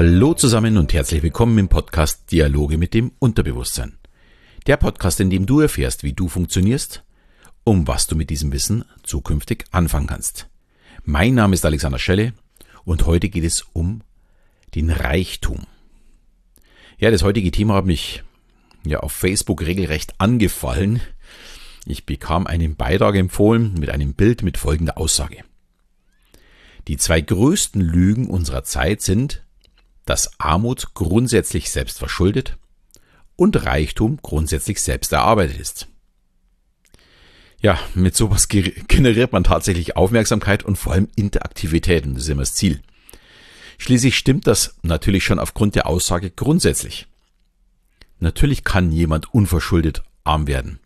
Hallo 0.00 0.32
zusammen 0.32 0.78
und 0.78 0.92
herzlich 0.92 1.24
willkommen 1.24 1.58
im 1.58 1.68
Podcast 1.68 2.30
Dialoge 2.30 2.78
mit 2.78 2.94
dem 2.94 3.10
Unterbewusstsein. 3.18 3.98
Der 4.68 4.76
Podcast, 4.76 5.18
in 5.18 5.28
dem 5.28 5.44
du 5.44 5.58
erfährst, 5.58 6.04
wie 6.04 6.12
du 6.12 6.28
funktionierst, 6.28 7.02
um 7.64 7.88
was 7.88 8.06
du 8.06 8.14
mit 8.14 8.30
diesem 8.30 8.52
Wissen 8.52 8.84
zukünftig 9.02 9.64
anfangen 9.72 10.06
kannst. 10.06 10.48
Mein 11.02 11.34
Name 11.34 11.54
ist 11.54 11.66
Alexander 11.66 11.98
Schelle 11.98 12.32
und 12.84 13.06
heute 13.06 13.28
geht 13.28 13.42
es 13.42 13.66
um 13.72 14.02
den 14.76 14.90
Reichtum. 14.90 15.66
Ja, 16.98 17.10
das 17.10 17.24
heutige 17.24 17.50
Thema 17.50 17.74
hat 17.74 17.86
mich 17.86 18.22
ja 18.84 19.00
auf 19.00 19.10
Facebook 19.10 19.62
regelrecht 19.62 20.14
angefallen. 20.20 21.00
Ich 21.86 22.06
bekam 22.06 22.46
einen 22.46 22.76
Beitrag 22.76 23.16
empfohlen 23.16 23.74
mit 23.74 23.90
einem 23.90 24.14
Bild 24.14 24.44
mit 24.44 24.58
folgender 24.58 24.96
Aussage. 24.96 25.38
Die 26.86 26.98
zwei 26.98 27.20
größten 27.20 27.80
Lügen 27.80 28.28
unserer 28.28 28.62
Zeit 28.62 29.02
sind, 29.02 29.42
dass 30.08 30.38
Armut 30.38 30.94
grundsätzlich 30.94 31.70
selbst 31.70 31.98
verschuldet 31.98 32.56
und 33.36 33.64
Reichtum 33.64 34.18
grundsätzlich 34.22 34.80
selbst 34.80 35.12
erarbeitet 35.12 35.60
ist. 35.60 35.88
Ja, 37.60 37.78
mit 37.94 38.16
sowas 38.16 38.48
generiert 38.48 39.32
man 39.32 39.44
tatsächlich 39.44 39.96
Aufmerksamkeit 39.96 40.62
und 40.62 40.76
vor 40.76 40.92
allem 40.92 41.08
Interaktivität 41.16 42.06
und 42.06 42.14
das 42.14 42.24
ist 42.24 42.28
immer 42.30 42.42
das 42.42 42.54
Ziel. 42.54 42.80
Schließlich 43.78 44.16
stimmt 44.16 44.46
das 44.46 44.76
natürlich 44.82 45.24
schon 45.24 45.38
aufgrund 45.38 45.74
der 45.74 45.86
Aussage 45.86 46.30
grundsätzlich. 46.30 47.06
Natürlich 48.18 48.64
kann 48.64 48.90
jemand 48.90 49.32
unverschuldet 49.32 50.02
arm 50.24 50.46
werden. 50.46 50.80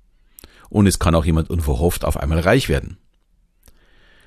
Und 0.69 0.87
es 0.87 0.99
kann 0.99 1.15
auch 1.15 1.25
jemand 1.25 1.49
unverhofft 1.49 2.05
auf 2.05 2.17
einmal 2.17 2.41
reich 2.41 2.69
werden. 2.69 2.99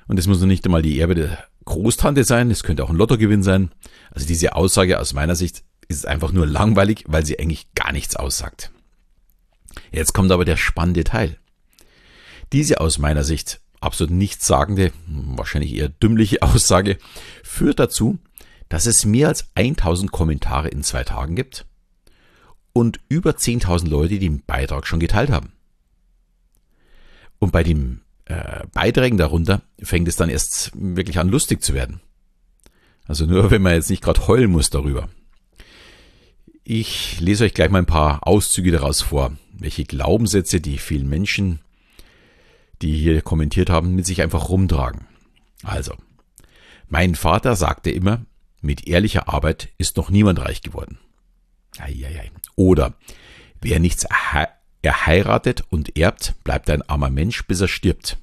Und 0.08 0.18
es 0.18 0.26
muss 0.26 0.40
noch 0.40 0.46
nicht 0.46 0.64
einmal 0.64 0.82
die 0.82 1.00
Erbe 1.00 1.14
der 1.14 1.44
Großtante 1.64 2.24
sein, 2.24 2.50
es 2.50 2.62
könnte 2.62 2.84
auch 2.84 2.90
ein 2.90 2.96
Lottogewinn 2.96 3.42
sein. 3.42 3.70
Also 4.10 4.26
diese 4.26 4.54
Aussage 4.54 5.00
aus 5.00 5.14
meiner 5.14 5.34
Sicht 5.34 5.64
ist 5.88 6.06
einfach 6.06 6.32
nur 6.32 6.46
langweilig, 6.46 7.04
weil 7.06 7.26
sie 7.26 7.38
eigentlich 7.38 7.72
gar 7.74 7.92
nichts 7.92 8.16
aussagt. 8.16 8.70
Jetzt 9.90 10.14
kommt 10.14 10.30
aber 10.32 10.44
der 10.44 10.56
spannende 10.56 11.04
Teil. 11.04 11.38
Diese 12.52 12.80
aus 12.80 12.98
meiner 12.98 13.24
Sicht 13.24 13.60
absolut 13.80 14.12
nichtssagende, 14.12 14.92
wahrscheinlich 15.06 15.74
eher 15.74 15.88
dümmliche 15.88 16.42
Aussage 16.42 16.98
führt 17.42 17.78
dazu, 17.78 18.18
dass 18.68 18.86
es 18.86 19.04
mehr 19.04 19.28
als 19.28 19.50
1000 19.54 20.10
Kommentare 20.10 20.68
in 20.68 20.82
zwei 20.82 21.04
Tagen 21.04 21.36
gibt 21.36 21.66
und 22.72 23.00
über 23.08 23.32
10.000 23.32 23.88
Leute, 23.88 24.10
die 24.10 24.18
den 24.18 24.42
Beitrag 24.44 24.86
schon 24.86 25.00
geteilt 25.00 25.30
haben. 25.30 25.52
Und 27.38 27.52
bei 27.52 27.62
dem 27.62 28.00
äh, 28.26 28.66
Beiträgen 28.72 29.18
darunter 29.18 29.62
fängt 29.80 30.08
es 30.08 30.16
dann 30.16 30.28
erst 30.28 30.72
wirklich 30.74 31.18
an 31.18 31.28
lustig 31.28 31.62
zu 31.62 31.74
werden. 31.74 32.00
Also 33.06 33.24
nur 33.24 33.50
wenn 33.50 33.62
man 33.62 33.74
jetzt 33.74 33.90
nicht 33.90 34.02
gerade 34.02 34.26
heulen 34.26 34.50
muss 34.50 34.70
darüber. 34.70 35.08
Ich 36.64 37.20
lese 37.20 37.44
euch 37.44 37.54
gleich 37.54 37.70
mal 37.70 37.78
ein 37.78 37.86
paar 37.86 38.26
Auszüge 38.26 38.72
daraus 38.72 39.00
vor, 39.00 39.36
welche 39.52 39.84
Glaubenssätze 39.84 40.60
die 40.60 40.78
vielen 40.78 41.08
Menschen, 41.08 41.60
die 42.82 42.96
hier 42.96 43.22
kommentiert 43.22 43.70
haben, 43.70 43.94
mit 43.94 44.04
sich 44.04 44.20
einfach 44.20 44.48
rumtragen. 44.48 45.06
Also, 45.62 45.94
mein 46.88 47.14
Vater 47.14 47.54
sagte 47.54 47.90
immer, 47.90 48.26
mit 48.60 48.88
ehrlicher 48.88 49.28
Arbeit 49.28 49.68
ist 49.78 49.96
noch 49.96 50.10
niemand 50.10 50.40
reich 50.40 50.60
geworden. 50.60 50.98
Eieiei. 51.78 52.32
Oder 52.56 52.94
wer 53.60 53.78
nichts 53.78 54.06
er 54.86 55.06
heiratet 55.06 55.64
und 55.68 55.98
erbt, 55.98 56.34
bleibt 56.44 56.70
ein 56.70 56.82
armer 56.82 57.10
Mensch, 57.10 57.44
bis 57.46 57.60
er 57.60 57.68
stirbt. 57.68 58.18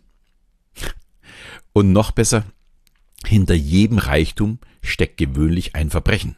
Und 1.73 1.91
noch 1.91 2.11
besser, 2.11 2.45
hinter 3.25 3.53
jedem 3.53 3.97
Reichtum 3.97 4.59
steckt 4.81 5.17
gewöhnlich 5.17 5.75
ein 5.75 5.89
Verbrechen. 5.89 6.37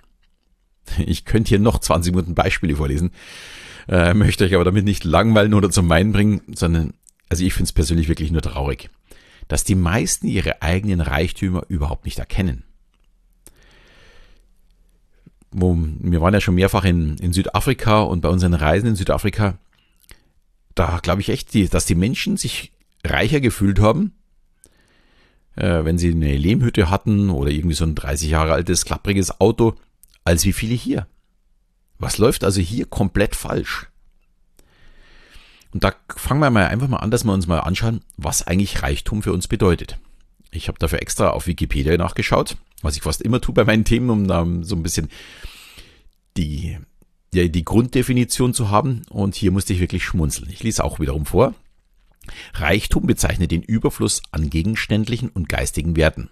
Ich 1.05 1.25
könnte 1.25 1.49
hier 1.49 1.59
noch 1.59 1.79
20 1.79 2.13
Minuten 2.13 2.35
Beispiele 2.35 2.75
vorlesen, 2.75 3.11
äh, 3.87 4.13
möchte 4.13 4.45
euch 4.45 4.55
aber 4.55 4.63
damit 4.63 4.85
nicht 4.85 5.03
langweilen 5.03 5.53
oder 5.53 5.69
zum 5.69 5.89
Weinen 5.89 6.11
bringen, 6.11 6.41
sondern, 6.53 6.93
also 7.29 7.43
ich 7.43 7.53
finde 7.53 7.65
es 7.65 7.73
persönlich 7.73 8.07
wirklich 8.07 8.31
nur 8.31 8.41
traurig, 8.41 8.89
dass 9.47 9.63
die 9.63 9.75
meisten 9.75 10.27
ihre 10.27 10.61
eigenen 10.61 11.01
Reichtümer 11.01 11.63
überhaupt 11.67 12.05
nicht 12.05 12.19
erkennen. 12.19 12.63
Wo, 15.51 15.75
wir 15.75 16.21
waren 16.21 16.33
ja 16.33 16.41
schon 16.41 16.55
mehrfach 16.55 16.83
in, 16.83 17.17
in 17.17 17.33
Südafrika 17.33 18.01
und 18.01 18.21
bei 18.21 18.29
unseren 18.29 18.53
Reisen 18.53 18.89
in 18.89 18.95
Südafrika 18.95 19.57
da 20.75 20.99
glaube 21.01 21.21
ich 21.21 21.29
echt, 21.29 21.53
die, 21.53 21.67
dass 21.67 21.85
die 21.85 21.95
Menschen 21.95 22.37
sich 22.37 22.71
reicher 23.03 23.39
gefühlt 23.39 23.79
haben, 23.79 24.13
äh, 25.55 25.83
wenn 25.83 25.97
sie 25.97 26.11
eine 26.11 26.35
Lehmhütte 26.37 26.89
hatten 26.89 27.29
oder 27.29 27.49
irgendwie 27.49 27.75
so 27.75 27.85
ein 27.85 27.95
30 27.95 28.29
Jahre 28.29 28.53
altes, 28.53 28.85
klappriges 28.85 29.39
Auto, 29.39 29.75
als 30.23 30.45
wie 30.45 30.53
viele 30.53 30.75
hier. 30.75 31.07
Was 31.97 32.17
läuft 32.17 32.43
also 32.43 32.59
hier 32.59 32.85
komplett 32.85 33.35
falsch? 33.35 33.87
Und 35.73 35.83
da 35.83 35.93
fangen 36.15 36.39
wir 36.39 36.49
mal 36.49 36.67
einfach 36.67 36.87
mal 36.87 36.97
an, 36.97 37.11
dass 37.11 37.23
wir 37.23 37.33
uns 37.33 37.47
mal 37.47 37.59
anschauen, 37.59 38.01
was 38.17 38.47
eigentlich 38.47 38.81
Reichtum 38.81 39.23
für 39.23 39.33
uns 39.33 39.47
bedeutet. 39.47 39.97
Ich 40.51 40.67
habe 40.67 40.79
dafür 40.79 41.01
extra 41.01 41.29
auf 41.29 41.47
Wikipedia 41.47 41.97
nachgeschaut, 41.97 42.57
was 42.81 42.95
ich 42.95 43.01
fast 43.01 43.21
immer 43.21 43.41
tue 43.41 43.53
bei 43.53 43.65
meinen 43.65 43.83
Themen, 43.83 44.09
um 44.09 44.27
da 44.27 44.45
so 44.61 44.75
ein 44.75 44.83
bisschen 44.83 45.09
die 46.37 46.77
die, 47.35 47.51
die 47.51 47.65
Grunddefinition 47.65 48.53
zu 48.53 48.69
haben. 48.69 49.01
Und 49.09 49.35
hier 49.35 49.51
musste 49.51 49.73
ich 49.73 49.79
wirklich 49.79 50.03
schmunzeln. 50.03 50.49
Ich 50.49 50.63
lese 50.63 50.83
auch 50.83 50.99
wiederum 50.99 51.25
vor. 51.25 51.53
Reichtum 52.53 53.05
bezeichnet 53.05 53.51
den 53.51 53.61
Überfluss 53.61 54.21
an 54.31 54.49
gegenständlichen 54.49 55.29
und 55.29 55.49
geistigen 55.49 55.95
Werten. 55.95 56.29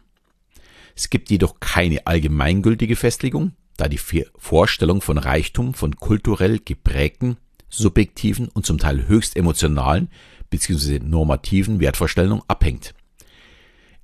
Es 0.95 1.09
gibt 1.09 1.29
jedoch 1.29 1.59
keine 1.59 2.07
allgemeingültige 2.07 2.95
Festlegung, 2.95 3.53
da 3.77 3.87
die 3.87 3.99
Vorstellung 4.37 5.01
von 5.01 5.17
Reichtum 5.17 5.73
von 5.73 5.95
kulturell 5.95 6.59
geprägten, 6.59 7.37
subjektiven 7.69 8.47
und 8.47 8.65
zum 8.65 8.77
Teil 8.77 9.07
höchst 9.07 9.35
emotionalen 9.35 10.09
bzw. 10.49 10.99
normativen 10.99 11.79
Wertvorstellungen 11.79 12.43
abhängt. 12.47 12.93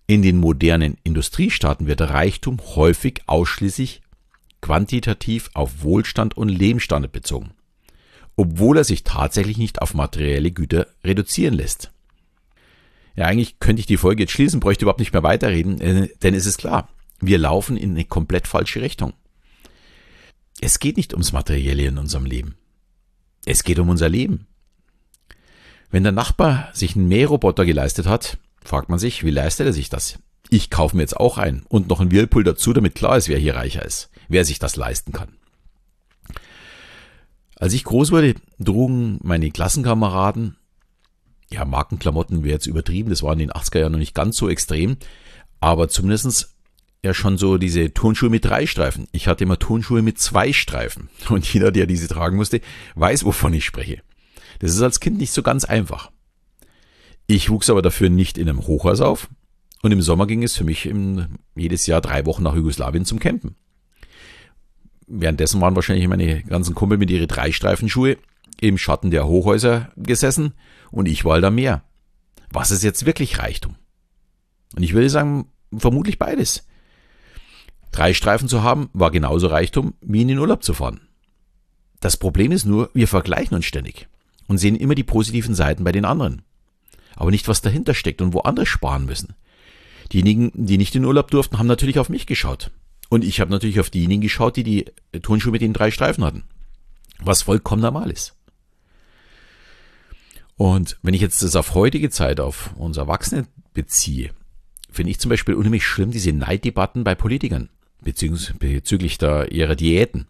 In 0.07 0.23
den 0.23 0.37
modernen 0.37 0.97
Industriestaaten 1.03 1.85
wird 1.85 2.01
Reichtum 2.01 2.59
häufig 2.75 3.21
ausschließlich 3.27 4.01
quantitativ 4.61 5.49
auf 5.53 5.83
Wohlstand 5.83 6.37
und 6.37 6.49
Lebensstandard 6.49 7.11
bezogen, 7.11 7.51
obwohl 8.35 8.77
er 8.77 8.83
sich 8.83 9.03
tatsächlich 9.03 9.57
nicht 9.57 9.81
auf 9.81 9.93
materielle 9.93 10.51
Güter 10.51 10.87
reduzieren 11.03 11.53
lässt. 11.53 11.91
Ja, 13.15 13.25
eigentlich 13.25 13.59
könnte 13.59 13.79
ich 13.81 13.85
die 13.85 13.97
Folge 13.97 14.23
jetzt 14.23 14.31
schließen, 14.31 14.59
bräuchte 14.59 14.85
überhaupt 14.85 14.99
nicht 14.99 15.13
mehr 15.13 15.23
weiterreden, 15.23 15.81
äh, 15.81 16.09
denn 16.21 16.33
es 16.33 16.45
ist 16.45 16.57
klar, 16.57 16.89
wir 17.19 17.37
laufen 17.37 17.75
in 17.75 17.91
eine 17.91 18.05
komplett 18.05 18.47
falsche 18.47 18.81
Richtung. 18.81 19.13
Es 20.61 20.79
geht 20.79 20.97
nicht 20.97 21.13
ums 21.13 21.31
Materielle 21.31 21.85
in 21.85 21.97
unserem 21.97 22.25
Leben. 22.25 22.55
Es 23.45 23.63
geht 23.63 23.79
um 23.79 23.89
unser 23.89 24.09
Leben. 24.09 24.47
Wenn 25.91 26.03
der 26.03 26.11
Nachbar 26.11 26.69
sich 26.73 26.95
einen 26.95 27.07
Mähroboter 27.07 27.65
geleistet 27.65 28.07
hat, 28.07 28.37
fragt 28.63 28.89
man 28.89 28.99
sich, 28.99 29.23
wie 29.23 29.31
leistet 29.31 29.67
er 29.67 29.73
sich 29.73 29.89
das? 29.89 30.19
Ich 30.49 30.69
kaufe 30.69 30.95
mir 30.95 31.03
jetzt 31.03 31.17
auch 31.17 31.37
einen 31.37 31.63
und 31.67 31.87
noch 31.89 31.99
einen 31.99 32.11
Whirlpool 32.11 32.43
dazu, 32.43 32.73
damit 32.73 32.95
klar 32.95 33.17
ist, 33.17 33.29
wer 33.29 33.37
hier 33.37 33.55
reicher 33.55 33.85
ist 33.85 34.09
wer 34.29 34.45
sich 34.45 34.59
das 34.59 34.77
leisten 34.77 35.11
kann. 35.11 35.33
Als 37.55 37.73
ich 37.73 37.83
groß 37.83 38.11
wurde, 38.11 38.35
trugen 38.63 39.19
meine 39.21 39.51
Klassenkameraden, 39.51 40.55
ja, 41.51 41.65
Markenklamotten 41.65 42.43
wäre 42.43 42.53
jetzt 42.53 42.67
übertrieben, 42.67 43.09
das 43.09 43.23
war 43.23 43.33
in 43.33 43.39
den 43.39 43.51
80er 43.51 43.79
Jahren 43.79 43.91
noch 43.91 43.99
nicht 43.99 44.15
ganz 44.15 44.37
so 44.37 44.47
extrem, 44.47 44.97
aber 45.59 45.89
zumindestens 45.89 46.55
ja 47.03 47.13
schon 47.13 47.37
so 47.37 47.57
diese 47.57 47.93
Turnschuhe 47.93 48.29
mit 48.29 48.45
drei 48.45 48.65
Streifen. 48.65 49.07
Ich 49.11 49.27
hatte 49.27 49.43
immer 49.43 49.59
Turnschuhe 49.59 50.01
mit 50.01 50.19
zwei 50.19 50.53
Streifen. 50.53 51.09
Und 51.29 51.51
jeder, 51.51 51.71
der 51.71 51.85
diese 51.85 52.07
tragen 52.07 52.37
musste, 52.37 52.61
weiß, 52.95 53.25
wovon 53.25 53.53
ich 53.53 53.65
spreche. 53.65 54.01
Das 54.59 54.71
ist 54.71 54.81
als 54.81 54.99
Kind 54.99 55.17
nicht 55.17 55.31
so 55.31 55.41
ganz 55.41 55.65
einfach. 55.65 56.11
Ich 57.27 57.49
wuchs 57.49 57.69
aber 57.69 57.81
dafür 57.81 58.09
nicht 58.09 58.37
in 58.37 58.49
einem 58.49 58.67
Hochhaus 58.67 59.01
auf. 59.01 59.29
Und 59.81 59.91
im 59.91 60.01
Sommer 60.01 60.27
ging 60.27 60.43
es 60.43 60.57
für 60.57 60.65
mich 60.65 60.85
im, 60.85 61.39
jedes 61.55 61.87
Jahr 61.87 62.01
drei 62.01 62.25
Wochen 62.25 62.43
nach 62.43 62.55
Jugoslawien 62.55 63.05
zum 63.05 63.19
Campen 63.19 63.55
währenddessen 65.09 65.59
waren 65.61 65.75
wahrscheinlich 65.75 66.07
meine 66.07 66.43
ganzen 66.43 66.75
Kumpel 66.75 66.97
mit 66.97 67.09
ihren 67.09 67.27
Dreistreifenschuhe 67.27 68.17
im 68.61 68.77
Schatten 68.77 69.11
der 69.11 69.27
Hochhäuser 69.27 69.91
gesessen 69.95 70.53
und 70.91 71.07
ich 71.07 71.25
war 71.25 71.33
halt 71.33 71.45
am 71.45 71.55
Meer. 71.55 71.83
Was 72.51 72.71
ist 72.71 72.83
jetzt 72.83 73.05
wirklich 73.05 73.39
Reichtum? 73.39 73.75
Und 74.75 74.83
ich 74.83 74.93
würde 74.93 75.09
sagen, 75.09 75.47
vermutlich 75.75 76.19
beides. 76.19 76.65
Drei 77.91 78.13
Streifen 78.13 78.47
zu 78.47 78.63
haben, 78.63 78.89
war 78.93 79.11
genauso 79.11 79.47
Reichtum, 79.47 79.95
wie 80.01 80.21
in 80.21 80.27
den 80.27 80.39
Urlaub 80.39 80.63
zu 80.63 80.73
fahren. 80.73 81.01
Das 81.99 82.17
Problem 82.17 82.51
ist 82.51 82.65
nur, 82.65 82.89
wir 82.93 83.07
vergleichen 83.07 83.55
uns 83.55 83.65
ständig 83.65 84.07
und 84.47 84.57
sehen 84.57 84.75
immer 84.75 84.95
die 84.95 85.03
positiven 85.03 85.55
Seiten 85.55 85.83
bei 85.83 85.91
den 85.91 86.05
anderen. 86.05 86.43
Aber 87.15 87.31
nicht, 87.31 87.47
was 87.47 87.61
dahinter 87.61 87.93
steckt 87.93 88.21
und 88.21 88.33
wo 88.33 88.39
andere 88.39 88.65
sparen 88.65 89.05
müssen. 89.05 89.35
Diejenigen, 90.13 90.51
die 90.53 90.77
nicht 90.77 90.95
in 90.95 91.01
den 91.01 91.07
Urlaub 91.07 91.29
durften, 91.29 91.59
haben 91.59 91.67
natürlich 91.67 91.99
auf 91.99 92.09
mich 92.09 92.25
geschaut. 92.25 92.71
Und 93.09 93.23
ich 93.23 93.41
habe 93.41 93.51
natürlich 93.51 93.79
auf 93.79 93.89
diejenigen 93.89 94.21
geschaut, 94.21 94.55
die 94.55 94.63
die 94.63 94.85
Turnschuhe 95.21 95.51
mit 95.51 95.61
den 95.61 95.73
drei 95.73 95.91
Streifen 95.91 96.23
hatten. 96.23 96.43
Was 97.19 97.41
vollkommen 97.41 97.81
normal 97.81 98.11
ist. 98.11 98.35
Und 100.55 100.97
wenn 101.01 101.13
ich 101.13 101.21
jetzt 101.21 101.41
das 101.41 101.55
auf 101.55 101.73
heutige 101.73 102.09
Zeit, 102.09 102.39
auf 102.39 102.73
uns 102.75 102.97
Erwachsene 102.97 103.47
beziehe, 103.73 104.31
finde 104.91 105.11
ich 105.11 105.19
zum 105.19 105.29
Beispiel 105.29 105.55
unheimlich 105.55 105.85
schlimm 105.85 106.11
diese 106.11 106.33
Neiddebatten 106.33 107.03
bei 107.03 107.15
Politikern. 107.15 107.69
bezüglich 108.01 109.17
der, 109.17 109.51
ihrer 109.51 109.75
Diäten. 109.75 110.27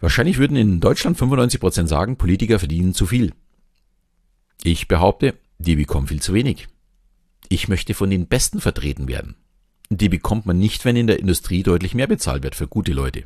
Wahrscheinlich 0.00 0.38
würden 0.38 0.56
in 0.56 0.80
Deutschland 0.80 1.18
95 1.18 1.60
Prozent 1.60 1.88
sagen, 1.88 2.16
Politiker 2.16 2.58
verdienen 2.58 2.94
zu 2.94 3.06
viel. 3.06 3.32
Ich 4.62 4.86
behaupte, 4.86 5.34
die 5.58 5.76
bekommen 5.76 6.06
viel 6.06 6.22
zu 6.22 6.34
wenig. 6.34 6.68
Ich 7.48 7.68
möchte 7.68 7.94
von 7.94 8.10
den 8.10 8.26
Besten 8.26 8.60
vertreten 8.60 9.08
werden. 9.08 9.34
Die 9.90 10.08
bekommt 10.08 10.46
man 10.46 10.58
nicht, 10.58 10.84
wenn 10.84 10.96
in 10.96 11.06
der 11.06 11.18
Industrie 11.18 11.62
deutlich 11.62 11.94
mehr 11.94 12.06
bezahlt 12.06 12.42
wird 12.42 12.54
für 12.54 12.68
gute 12.68 12.92
Leute. 12.92 13.24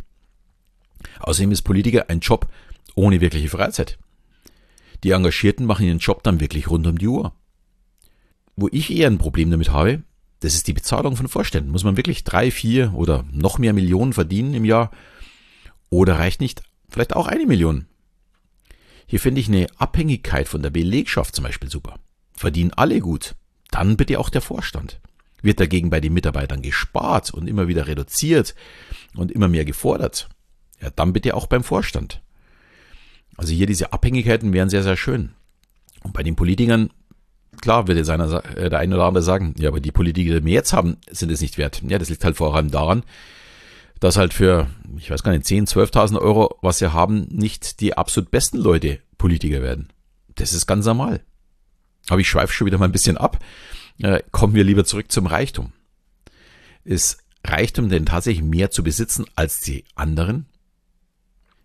Außerdem 1.20 1.52
ist 1.52 1.62
Politiker 1.62 2.08
ein 2.08 2.20
Job 2.20 2.48
ohne 2.94 3.20
wirkliche 3.20 3.48
Freizeit. 3.48 3.98
Die 5.02 5.10
Engagierten 5.10 5.66
machen 5.66 5.86
ihren 5.86 5.98
Job 5.98 6.22
dann 6.22 6.40
wirklich 6.40 6.70
rund 6.70 6.86
um 6.86 6.98
die 6.98 7.08
Uhr. 7.08 7.32
Wo 8.54 8.68
ich 8.70 8.90
eher 8.90 9.08
ein 9.08 9.18
Problem 9.18 9.50
damit 9.50 9.70
habe, 9.70 10.02
das 10.40 10.54
ist 10.54 10.68
die 10.68 10.72
Bezahlung 10.72 11.16
von 11.16 11.28
Vorständen. 11.28 11.72
Muss 11.72 11.84
man 11.84 11.96
wirklich 11.96 12.24
drei, 12.24 12.50
vier 12.50 12.92
oder 12.94 13.24
noch 13.32 13.58
mehr 13.58 13.72
Millionen 13.72 14.12
verdienen 14.12 14.54
im 14.54 14.64
Jahr? 14.64 14.90
Oder 15.90 16.18
reicht 16.18 16.40
nicht 16.40 16.62
vielleicht 16.88 17.16
auch 17.16 17.26
eine 17.26 17.46
Million? 17.46 17.86
Hier 19.06 19.20
finde 19.20 19.40
ich 19.40 19.48
eine 19.48 19.66
Abhängigkeit 19.76 20.48
von 20.48 20.62
der 20.62 20.70
Belegschaft 20.70 21.34
zum 21.34 21.44
Beispiel 21.44 21.70
super. 21.70 21.98
Verdienen 22.32 22.72
alle 22.72 23.00
gut, 23.00 23.34
dann 23.70 23.96
bitte 23.96 24.18
auch 24.18 24.30
der 24.30 24.40
Vorstand. 24.40 25.00
Wird 25.42 25.60
dagegen 25.60 25.90
bei 25.90 26.00
den 26.00 26.12
Mitarbeitern 26.12 26.62
gespart 26.62 27.30
und 27.32 27.48
immer 27.48 27.68
wieder 27.68 27.86
reduziert 27.86 28.54
und 29.14 29.30
immer 29.30 29.48
mehr 29.48 29.64
gefordert, 29.64 30.28
ja, 30.80 30.90
dann 30.90 31.12
bitte 31.12 31.34
auch 31.34 31.46
beim 31.46 31.64
Vorstand. 31.64 32.22
Also 33.36 33.52
hier 33.52 33.66
diese 33.66 33.92
Abhängigkeiten 33.92 34.52
wären 34.52 34.70
sehr, 34.70 34.82
sehr 34.82 34.96
schön. 34.96 35.32
Und 36.02 36.12
bei 36.12 36.22
den 36.22 36.36
Politikern 36.36 36.90
Klar 37.60 37.86
wird 37.86 37.98
jetzt 37.98 38.08
äh, 38.08 38.70
der 38.70 38.78
eine 38.78 38.94
oder 38.94 39.04
andere 39.04 39.22
sagen, 39.22 39.54
ja, 39.58 39.68
aber 39.68 39.80
die 39.80 39.92
Politiker, 39.92 40.40
die 40.40 40.44
wir 40.44 40.52
jetzt 40.52 40.72
haben, 40.72 40.96
sind 41.10 41.30
es 41.30 41.40
nicht 41.40 41.58
wert. 41.58 41.82
Ja, 41.86 41.98
das 41.98 42.08
liegt 42.08 42.24
halt 42.24 42.36
vor 42.36 42.54
allem 42.54 42.70
daran, 42.70 43.02
dass 44.00 44.16
halt 44.16 44.32
für, 44.32 44.68
ich 44.96 45.10
weiß 45.10 45.22
gar 45.22 45.32
nicht, 45.32 45.46
10, 45.46 45.66
12.000 45.66 46.18
Euro, 46.18 46.58
was 46.62 46.78
sie 46.78 46.92
haben, 46.92 47.28
nicht 47.30 47.80
die 47.80 47.96
absolut 47.96 48.30
besten 48.30 48.58
Leute 48.58 49.00
Politiker 49.18 49.62
werden. 49.62 49.90
Das 50.34 50.54
ist 50.54 50.66
ganz 50.66 50.86
normal. 50.86 51.20
Aber 52.08 52.20
ich 52.20 52.28
schweife 52.28 52.52
schon 52.52 52.66
wieder 52.66 52.78
mal 52.78 52.86
ein 52.86 52.92
bisschen 52.92 53.16
ab. 53.16 53.38
Äh, 54.02 54.22
kommen 54.32 54.54
wir 54.54 54.64
lieber 54.64 54.84
zurück 54.84 55.10
zum 55.12 55.26
Reichtum. 55.26 55.72
Ist 56.84 57.18
Reichtum 57.44 57.88
denn 57.88 58.04
tatsächlich 58.04 58.44
mehr 58.44 58.70
zu 58.70 58.82
besitzen 58.82 59.24
als 59.36 59.60
die 59.60 59.84
anderen? 59.94 60.46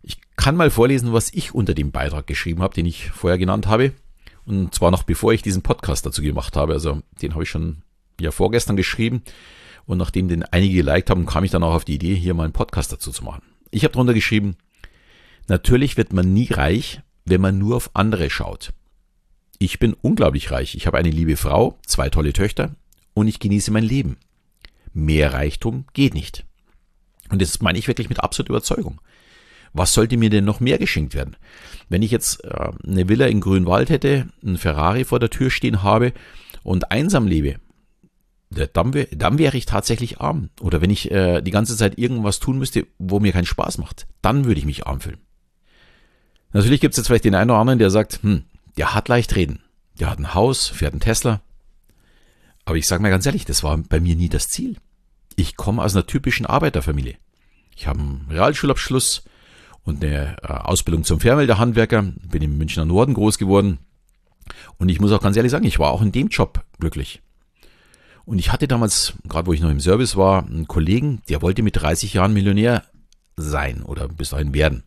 Ich 0.04 0.20
kann 0.36 0.56
mal 0.56 0.70
vorlesen, 0.70 1.14
was 1.14 1.34
ich 1.34 1.56
unter 1.56 1.74
dem 1.74 1.92
Beitrag 1.92 2.28
geschrieben 2.28 2.62
habe, 2.62 2.76
den 2.76 2.86
ich 2.86 3.10
vorher 3.10 3.40
genannt 3.40 3.66
habe. 3.66 3.92
Und 4.46 4.74
zwar 4.74 4.92
noch 4.92 5.04
bevor 5.04 5.34
ich 5.34 5.42
diesen 5.42 5.64
Podcast 5.64 6.06
dazu 6.06 6.22
gemacht 6.22 6.56
habe. 6.56 6.74
Also 6.74 7.02
den 7.22 7.34
habe 7.34 7.44
ich 7.44 7.50
schon 7.50 7.82
ja 8.22 8.30
vorgestern 8.32 8.78
geschrieben. 8.78 9.24
Und 9.86 9.98
nachdem 9.98 10.28
den 10.28 10.44
einige 10.44 10.76
geliked 10.76 11.10
haben, 11.10 11.26
kam 11.26 11.44
ich 11.44 11.52
dann 11.52 11.64
auch 11.64 11.74
auf 11.74 11.86
die 11.86 11.96
Idee, 11.96 12.16
hier 12.16 12.36
mal 12.36 12.44
einen 12.44 12.54
Podcast 12.54 12.94
dazu 12.94 13.12
zu 13.12 13.24
machen. 13.24 13.42
Ich 13.72 13.84
habe 13.84 13.94
drunter 13.94 14.14
geschrieben, 14.14 14.58
natürlich 15.48 15.98
wird 15.98 16.14
man 16.14 16.34
nie 16.34 16.52
reich, 16.52 17.02
wenn 17.26 17.42
man 17.42 17.58
nur 17.58 17.78
auf 17.78 17.90
andere 17.96 18.30
schaut. 18.30 18.74
Ich 19.60 19.80
bin 19.80 19.94
unglaublich 19.94 20.52
reich. 20.52 20.76
Ich 20.76 20.88
habe 20.88 20.98
eine 20.98 21.10
liebe 21.10 21.36
Frau, 21.36 21.80
zwei 21.86 22.10
tolle 22.10 22.34
Töchter 22.34 22.76
und 23.14 23.28
ich 23.28 23.40
genieße 23.40 23.72
mein 23.72 23.84
Leben. 23.84 24.18
Mehr 24.94 25.34
Reichtum 25.34 25.86
geht 25.94 26.14
nicht. 26.14 26.46
Und 27.30 27.42
das 27.42 27.62
meine 27.62 27.80
ich 27.80 27.88
wirklich 27.88 28.10
mit 28.10 28.20
absoluter 28.24 28.52
Überzeugung. 28.52 29.02
Was 29.74 29.94
sollte 29.94 30.18
mir 30.18 30.30
denn 30.30 30.46
noch 30.46 30.60
mehr 30.60 30.78
geschenkt 30.78 31.14
werden? 31.14 31.36
Wenn 31.90 32.02
ich 32.02 32.12
jetzt 32.12 32.44
äh, 32.44 32.70
eine 32.84 33.10
Villa 33.10 33.28
in 33.28 33.42
Grünwald 33.42 33.90
hätte, 33.90 34.30
ein 34.44 34.58
Ferrari 34.58 35.04
vor 35.04 35.20
der 35.20 35.30
Tür 35.30 35.50
stehen 35.50 35.84
habe 35.84 36.14
und 36.64 36.92
einsam 36.92 37.28
lebe, 37.28 37.56
dann, 38.50 38.94
dann 39.12 39.38
wäre 39.38 39.58
ich 39.58 39.66
tatsächlich 39.66 40.22
arm. 40.22 40.50
Oder 40.62 40.82
wenn 40.82 40.90
ich 40.90 41.12
äh, 41.12 41.42
die 41.42 41.52
ganze 41.52 41.76
Zeit 41.76 41.98
irgendwas 41.98 42.40
tun 42.40 42.58
müsste, 42.58 42.88
wo 42.98 43.20
mir 43.20 43.34
keinen 43.34 43.46
Spaß 43.46 43.78
macht, 43.78 44.08
dann 44.22 44.46
würde 44.46 44.60
ich 44.60 44.66
mich 44.66 44.88
arm 44.88 45.02
fühlen. 45.02 45.20
Natürlich 46.54 46.80
gibt 46.80 46.94
es 46.94 46.98
jetzt 46.98 47.08
vielleicht 47.08 47.26
den 47.26 47.36
einen 47.36 47.52
oder 47.52 47.60
anderen, 47.60 47.80
der 47.80 47.90
sagt, 47.90 48.20
hm, 48.24 48.44
der 48.78 48.94
hat 48.94 49.08
leicht 49.08 49.36
reden. 49.36 49.62
Der 50.00 50.10
hat 50.10 50.20
ein 50.20 50.34
Haus, 50.34 50.68
fährt 50.68 50.94
einen 50.94 51.02
Tesla. 51.02 51.42
Aber 52.66 52.78
ich 52.78 52.88
sage 52.88 53.02
mal 53.02 53.10
ganz 53.10 53.26
ehrlich, 53.26 53.46
das 53.46 53.64
war 53.64 53.78
bei 53.78 54.00
mir 54.00 54.16
nie 54.16 54.30
das 54.30 54.50
Ziel. 54.50 54.78
Ich 55.36 55.56
komme 55.56 55.84
aus 55.84 55.96
einer 55.96 56.06
typischen 56.06 56.46
Arbeiterfamilie. 56.46 57.16
Ich 57.76 57.88
habe 57.88 58.00
einen 58.00 58.28
Realschulabschluss, 58.30 59.24
und 59.88 60.04
eine 60.04 60.36
äh, 60.44 60.48
Ausbildung 60.48 61.06
zum 61.06 61.22
Fernmelderhandwerker, 61.22 62.04
bin 62.04 62.42
im 62.42 62.58
Münchner 62.58 62.84
Norden 62.86 63.14
groß 63.14 63.38
geworden. 63.38 63.80
Und 64.78 64.90
ich 64.90 65.00
muss 65.00 65.14
auch 65.14 65.22
ganz 65.22 65.38
ehrlich 65.38 65.52
sagen, 65.52 65.66
ich 65.66 65.80
war 65.80 65.92
auch 65.92 66.02
in 66.02 66.12
dem 66.12 66.28
Job 66.28 66.64
glücklich. 66.80 67.22
Und 68.26 68.38
ich 68.38 68.52
hatte 68.52 68.68
damals, 68.68 69.14
gerade 69.28 69.48
wo 69.48 69.54
ich 69.54 69.62
noch 69.62 69.70
im 69.70 69.80
Service 69.80 70.18
war, 70.18 70.46
einen 70.46 70.68
Kollegen, 70.68 71.22
der 71.30 71.42
wollte 71.42 71.64
mit 71.64 71.78
30 71.78 72.14
Jahren 72.14 72.34
Millionär 72.34 72.84
sein 73.38 73.82
oder 73.82 74.10
bis 74.10 74.32
dahin 74.32 74.54
werden. 74.54 74.84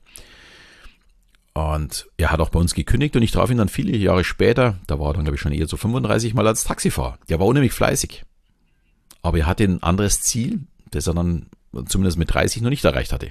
Und 1.53 2.09
er 2.17 2.31
hat 2.31 2.41
auch 2.41 2.51
bei 2.51 2.61
uns 2.61 2.75
gekündigt 2.75 3.17
und 3.17 3.23
ich 3.23 3.33
traf 3.33 3.51
ihn 3.51 3.59
dann 3.59 3.69
viele 3.69 3.97
Jahre 3.97 4.25
später, 4.25 4.79
da 4.87 4.99
war 4.99 5.11
er 5.11 5.15
dann 5.15 5.25
glaube 5.25 5.35
ich 5.35 5.41
schon 5.41 5.53
eher 5.53 5.67
so 5.67 5.77
35 5.77 6.35
Mal 6.35 6.47
als 6.47 6.65
Taxifahrer. 6.65 7.19
Der 7.29 7.41
war 7.41 7.47
unheimlich 7.47 7.73
fleißig. 7.73 8.25
Aber 9.23 9.39
er 9.39 9.47
hatte 9.47 9.65
ein 9.65 9.83
anderes 9.83 10.21
Ziel, 10.21 10.61
das 10.91 11.07
er 11.07 11.15
dann 11.15 11.47
zumindest 11.87 12.19
mit 12.19 12.33
30 12.33 12.63
noch 12.63 12.71
nicht 12.71 12.85
erreicht 12.85 13.13
hatte. 13.13 13.31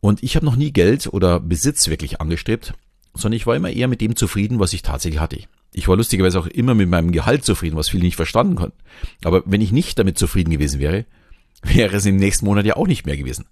Und 0.00 0.22
ich 0.22 0.36
habe 0.36 0.44
noch 0.44 0.56
nie 0.56 0.72
Geld 0.72 1.06
oder 1.06 1.40
Besitz 1.40 1.88
wirklich 1.88 2.20
angestrebt, 2.20 2.74
sondern 3.14 3.36
ich 3.36 3.46
war 3.46 3.56
immer 3.56 3.70
eher 3.70 3.88
mit 3.88 4.00
dem 4.00 4.16
zufrieden, 4.16 4.58
was 4.58 4.72
ich 4.72 4.82
tatsächlich 4.82 5.20
hatte. 5.20 5.38
Ich 5.72 5.88
war 5.88 5.96
lustigerweise 5.96 6.38
auch 6.38 6.46
immer 6.46 6.74
mit 6.74 6.88
meinem 6.88 7.12
Gehalt 7.12 7.44
zufrieden, 7.44 7.76
was 7.76 7.88
viele 7.88 8.04
nicht 8.04 8.16
verstanden 8.16 8.56
konnten. 8.56 8.76
Aber 9.24 9.42
wenn 9.46 9.60
ich 9.60 9.72
nicht 9.72 9.98
damit 9.98 10.18
zufrieden 10.18 10.50
gewesen 10.50 10.80
wäre, 10.80 11.06
wäre 11.62 11.96
es 11.96 12.06
im 12.06 12.16
nächsten 12.16 12.46
Monat 12.46 12.66
ja 12.66 12.76
auch 12.76 12.86
nicht 12.86 13.06
mehr 13.06 13.16
gewesen. 13.16 13.46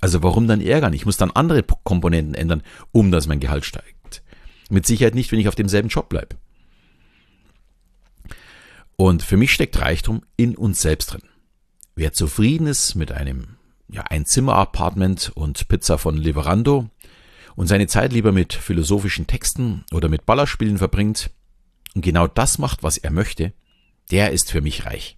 Also 0.00 0.22
warum 0.22 0.46
dann 0.46 0.60
ärgern? 0.60 0.92
Ich 0.92 1.06
muss 1.06 1.16
dann 1.16 1.30
andere 1.30 1.62
Komponenten 1.62 2.34
ändern, 2.34 2.62
um 2.92 3.10
dass 3.10 3.26
mein 3.26 3.40
Gehalt 3.40 3.64
steigt. 3.64 4.22
Mit 4.70 4.86
Sicherheit 4.86 5.14
nicht, 5.14 5.32
wenn 5.32 5.40
ich 5.40 5.48
auf 5.48 5.54
demselben 5.54 5.88
Job 5.88 6.08
bleibe. 6.08 6.36
Und 8.96 9.22
für 9.22 9.36
mich 9.36 9.52
steckt 9.52 9.80
Reichtum 9.80 10.22
in 10.36 10.56
uns 10.56 10.82
selbst 10.82 11.12
drin. 11.12 11.22
Wer 11.94 12.12
zufrieden 12.12 12.66
ist 12.66 12.94
mit 12.94 13.12
einem 13.12 13.56
ja, 13.90 14.02
ein 14.02 14.26
Zimmer-Apartment 14.26 15.32
und 15.34 15.68
Pizza 15.68 15.98
von 15.98 16.16
Leverando 16.16 16.90
und 17.56 17.66
seine 17.66 17.86
Zeit 17.86 18.12
lieber 18.12 18.32
mit 18.32 18.52
philosophischen 18.52 19.26
Texten 19.26 19.84
oder 19.92 20.08
mit 20.08 20.26
Ballerspielen 20.26 20.78
verbringt 20.78 21.30
und 21.94 22.02
genau 22.02 22.26
das 22.26 22.58
macht, 22.58 22.82
was 22.82 22.98
er 22.98 23.10
möchte, 23.10 23.52
der 24.10 24.30
ist 24.30 24.50
für 24.50 24.60
mich 24.60 24.86
reich. 24.86 25.16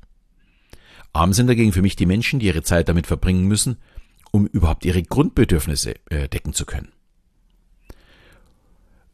Arm 1.12 1.32
sind 1.32 1.48
dagegen 1.48 1.72
für 1.72 1.82
mich 1.82 1.96
die 1.96 2.06
Menschen, 2.06 2.38
die 2.38 2.46
ihre 2.46 2.62
Zeit 2.62 2.88
damit 2.88 3.06
verbringen 3.06 3.46
müssen, 3.46 3.78
um 4.30 4.46
überhaupt 4.46 4.84
ihre 4.84 5.02
Grundbedürfnisse 5.02 5.94
äh, 6.10 6.28
decken 6.28 6.52
zu 6.52 6.64
können. 6.64 6.92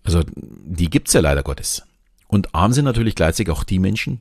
Also 0.05 0.23
die 0.35 0.89
gibt's 0.89 1.13
ja 1.13 1.21
leider 1.21 1.43
Gottes. 1.43 1.83
Und 2.29 2.55
arm 2.55 2.73
sind 2.73 2.85
natürlich 2.85 3.15
gleichzeitig 3.15 3.51
auch 3.51 3.65
die 3.65 3.79
Menschen, 3.79 4.21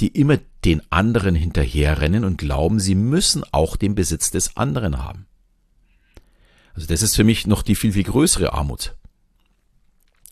die 0.00 0.08
immer 0.08 0.38
den 0.64 0.82
anderen 0.90 1.34
hinterherrennen 1.34 2.24
und 2.24 2.38
glauben, 2.38 2.80
sie 2.80 2.94
müssen 2.94 3.44
auch 3.52 3.76
den 3.76 3.94
Besitz 3.94 4.30
des 4.30 4.56
anderen 4.56 4.98
haben. 4.98 5.26
Also 6.74 6.86
das 6.86 7.02
ist 7.02 7.16
für 7.16 7.24
mich 7.24 7.46
noch 7.46 7.62
die 7.62 7.74
viel, 7.74 7.92
viel 7.92 8.04
größere 8.04 8.52
Armut. 8.52 8.94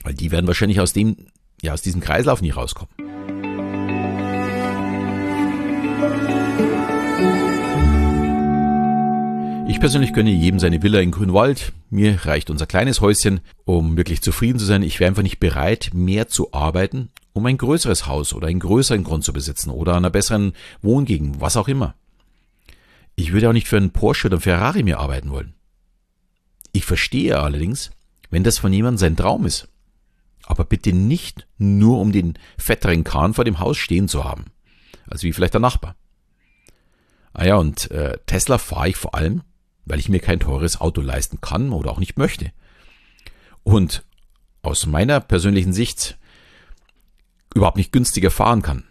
Weil 0.02 0.14
die 0.14 0.30
werden 0.30 0.46
wahrscheinlich 0.46 0.80
aus 0.80 0.92
dem, 0.92 1.16
ja, 1.60 1.74
aus 1.74 1.82
diesem 1.82 2.00
Kreislauf 2.00 2.40
nie 2.40 2.50
rauskommen. 2.50 2.94
Ich 9.80 9.82
persönlich 9.82 10.12
gönne 10.12 10.28
jedem 10.28 10.60
seine 10.60 10.82
Villa 10.82 11.00
in 11.00 11.10
Grünwald. 11.10 11.72
Mir 11.88 12.26
reicht 12.26 12.50
unser 12.50 12.66
kleines 12.66 13.00
Häuschen, 13.00 13.40
um 13.64 13.96
wirklich 13.96 14.20
zufrieden 14.20 14.58
zu 14.58 14.66
sein. 14.66 14.82
Ich 14.82 15.00
wäre 15.00 15.08
einfach 15.08 15.22
nicht 15.22 15.40
bereit, 15.40 15.92
mehr 15.94 16.28
zu 16.28 16.52
arbeiten, 16.52 17.08
um 17.32 17.46
ein 17.46 17.56
größeres 17.56 18.06
Haus 18.06 18.34
oder 18.34 18.48
einen 18.48 18.60
größeren 18.60 19.04
Grund 19.04 19.24
zu 19.24 19.32
besitzen 19.32 19.70
oder 19.70 19.96
einer 19.96 20.10
besseren 20.10 20.52
Wohngegend, 20.82 21.40
was 21.40 21.56
auch 21.56 21.66
immer. 21.66 21.94
Ich 23.16 23.32
würde 23.32 23.48
auch 23.48 23.54
nicht 23.54 23.68
für 23.68 23.78
einen 23.78 23.90
Porsche 23.90 24.26
oder 24.26 24.34
einen 24.34 24.42
Ferrari 24.42 24.82
mehr 24.82 25.00
arbeiten 25.00 25.30
wollen. 25.30 25.54
Ich 26.72 26.84
verstehe 26.84 27.40
allerdings, 27.40 27.90
wenn 28.28 28.44
das 28.44 28.58
von 28.58 28.74
jemandem 28.74 28.98
sein 28.98 29.16
Traum 29.16 29.46
ist. 29.46 29.66
Aber 30.44 30.64
bitte 30.64 30.92
nicht 30.92 31.46
nur 31.56 32.00
um 32.00 32.12
den 32.12 32.34
fetteren 32.58 33.02
Kahn 33.02 33.32
vor 33.32 33.46
dem 33.46 33.60
Haus 33.60 33.78
stehen 33.78 34.08
zu 34.08 34.24
haben. 34.24 34.44
Also 35.08 35.22
wie 35.22 35.32
vielleicht 35.32 35.54
der 35.54 35.62
Nachbar. 35.62 35.96
Ah 37.32 37.46
ja, 37.46 37.56
und 37.56 37.90
äh, 37.90 38.18
Tesla 38.26 38.58
fahre 38.58 38.90
ich 38.90 38.96
vor 38.96 39.14
allem, 39.14 39.40
weil 39.84 39.98
ich 39.98 40.08
mir 40.08 40.20
kein 40.20 40.40
teures 40.40 40.80
Auto 40.80 41.00
leisten 41.00 41.40
kann 41.40 41.72
oder 41.72 41.90
auch 41.90 41.98
nicht 41.98 42.18
möchte. 42.18 42.52
Und 43.62 44.04
aus 44.62 44.86
meiner 44.86 45.20
persönlichen 45.20 45.72
Sicht 45.72 46.18
überhaupt 47.54 47.76
nicht 47.76 47.92
günstiger 47.92 48.30
fahren 48.30 48.62
kann. 48.62 48.84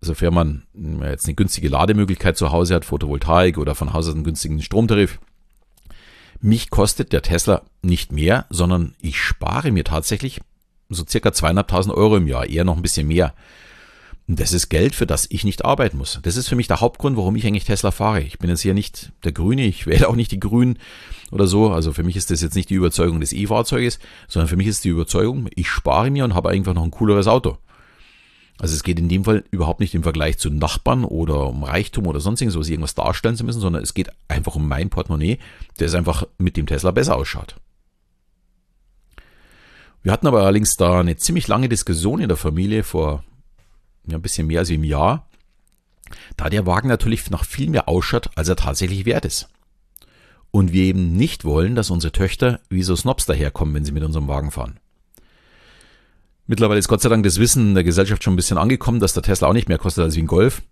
Sofern 0.00 0.34
man 0.34 0.66
jetzt 1.02 1.26
eine 1.26 1.34
günstige 1.34 1.68
Lademöglichkeit 1.68 2.36
zu 2.36 2.50
Hause 2.50 2.74
hat, 2.74 2.84
Photovoltaik 2.84 3.58
oder 3.58 3.74
von 3.74 3.92
Haus 3.92 4.08
aus 4.08 4.14
einen 4.14 4.24
günstigen 4.24 4.60
Stromtarif. 4.60 5.18
Mich 6.40 6.68
kostet 6.68 7.12
der 7.12 7.22
Tesla 7.22 7.62
nicht 7.80 8.12
mehr, 8.12 8.46
sondern 8.50 8.94
ich 9.00 9.18
spare 9.18 9.70
mir 9.70 9.84
tatsächlich 9.84 10.40
so 10.90 11.04
circa 11.06 11.32
zweieinhalbtausend 11.32 11.94
Euro 11.94 12.16
im 12.16 12.26
Jahr, 12.26 12.46
eher 12.46 12.64
noch 12.64 12.76
ein 12.76 12.82
bisschen 12.82 13.08
mehr. 13.08 13.34
Und 14.26 14.40
das 14.40 14.54
ist 14.54 14.70
Geld, 14.70 14.94
für 14.94 15.06
das 15.06 15.26
ich 15.28 15.44
nicht 15.44 15.66
arbeiten 15.66 15.98
muss. 15.98 16.18
Das 16.22 16.36
ist 16.36 16.48
für 16.48 16.56
mich 16.56 16.66
der 16.66 16.80
Hauptgrund, 16.80 17.16
warum 17.16 17.36
ich 17.36 17.46
eigentlich 17.46 17.64
Tesla 17.64 17.90
fahre. 17.90 18.22
Ich 18.22 18.38
bin 18.38 18.48
jetzt 18.48 18.62
hier 18.62 18.72
nicht 18.72 19.12
der 19.22 19.32
Grüne, 19.32 19.66
ich 19.66 19.86
wähle 19.86 20.08
auch 20.08 20.16
nicht 20.16 20.32
die 20.32 20.40
Grünen 20.40 20.78
oder 21.30 21.46
so. 21.46 21.70
Also 21.70 21.92
für 21.92 22.02
mich 22.02 22.16
ist 22.16 22.30
das 22.30 22.40
jetzt 22.40 22.54
nicht 22.54 22.70
die 22.70 22.74
Überzeugung 22.74 23.20
des 23.20 23.32
E-Fahrzeuges, 23.32 23.98
sondern 24.28 24.48
für 24.48 24.56
mich 24.56 24.66
ist 24.66 24.84
die 24.84 24.88
Überzeugung, 24.88 25.48
ich 25.54 25.68
spare 25.68 26.10
mir 26.10 26.24
und 26.24 26.34
habe 26.34 26.50
einfach 26.50 26.74
noch 26.74 26.84
ein 26.84 26.90
cooleres 26.90 27.26
Auto. 27.26 27.58
Also 28.58 28.74
es 28.74 28.84
geht 28.84 29.00
in 29.00 29.08
dem 29.08 29.24
Fall 29.24 29.44
überhaupt 29.50 29.80
nicht 29.80 29.94
im 29.94 30.04
Vergleich 30.04 30.38
zu 30.38 30.48
Nachbarn 30.48 31.04
oder 31.04 31.48
um 31.48 31.64
Reichtum 31.64 32.06
oder 32.06 32.20
sonst 32.20 32.40
irgendwas, 32.40 32.68
irgendwas 32.68 32.94
darstellen 32.94 33.36
zu 33.36 33.44
müssen, 33.44 33.60
sondern 33.60 33.82
es 33.82 33.94
geht 33.94 34.10
einfach 34.28 34.54
um 34.54 34.68
mein 34.68 34.90
Portemonnaie, 34.90 35.38
der 35.80 35.88
es 35.88 35.94
einfach 35.94 36.24
mit 36.38 36.56
dem 36.56 36.66
Tesla 36.66 36.92
besser 36.92 37.16
ausschaut. 37.16 37.56
Wir 40.02 40.12
hatten 40.12 40.26
aber 40.26 40.42
allerdings 40.42 40.76
da 40.76 41.00
eine 41.00 41.16
ziemlich 41.16 41.48
lange 41.48 41.68
Diskussion 41.68 42.20
in 42.20 42.28
der 42.28 42.36
Familie 42.36 42.84
vor 42.84 43.24
ja, 44.06 44.16
ein 44.16 44.22
bisschen 44.22 44.46
mehr 44.46 44.60
als 44.60 44.70
im 44.70 44.84
Jahr, 44.84 45.28
da 46.36 46.48
der 46.50 46.66
Wagen 46.66 46.88
natürlich 46.88 47.30
noch 47.30 47.44
viel 47.44 47.70
mehr 47.70 47.88
ausschaut, 47.88 48.30
als 48.36 48.48
er 48.48 48.56
tatsächlich 48.56 49.04
wert 49.04 49.24
ist. 49.24 49.48
Und 50.50 50.72
wir 50.72 50.84
eben 50.84 51.16
nicht 51.16 51.44
wollen, 51.44 51.74
dass 51.74 51.90
unsere 51.90 52.12
Töchter 52.12 52.60
wie 52.68 52.82
so 52.82 52.94
Snobs 52.94 53.26
daherkommen, 53.26 53.74
wenn 53.74 53.84
sie 53.84 53.92
mit 53.92 54.04
unserem 54.04 54.28
Wagen 54.28 54.50
fahren. 54.50 54.78
Mittlerweile 56.46 56.78
ist 56.78 56.88
Gott 56.88 57.00
sei 57.00 57.08
Dank 57.08 57.24
das 57.24 57.38
Wissen 57.38 57.74
der 57.74 57.84
Gesellschaft 57.84 58.22
schon 58.22 58.34
ein 58.34 58.36
bisschen 58.36 58.58
angekommen, 58.58 59.00
dass 59.00 59.14
der 59.14 59.22
Tesla 59.22 59.48
auch 59.48 59.54
nicht 59.54 59.68
mehr 59.68 59.78
kostet 59.78 60.04
als 60.04 60.14
wie 60.14 60.22
ein 60.22 60.26
Golf. 60.26 60.62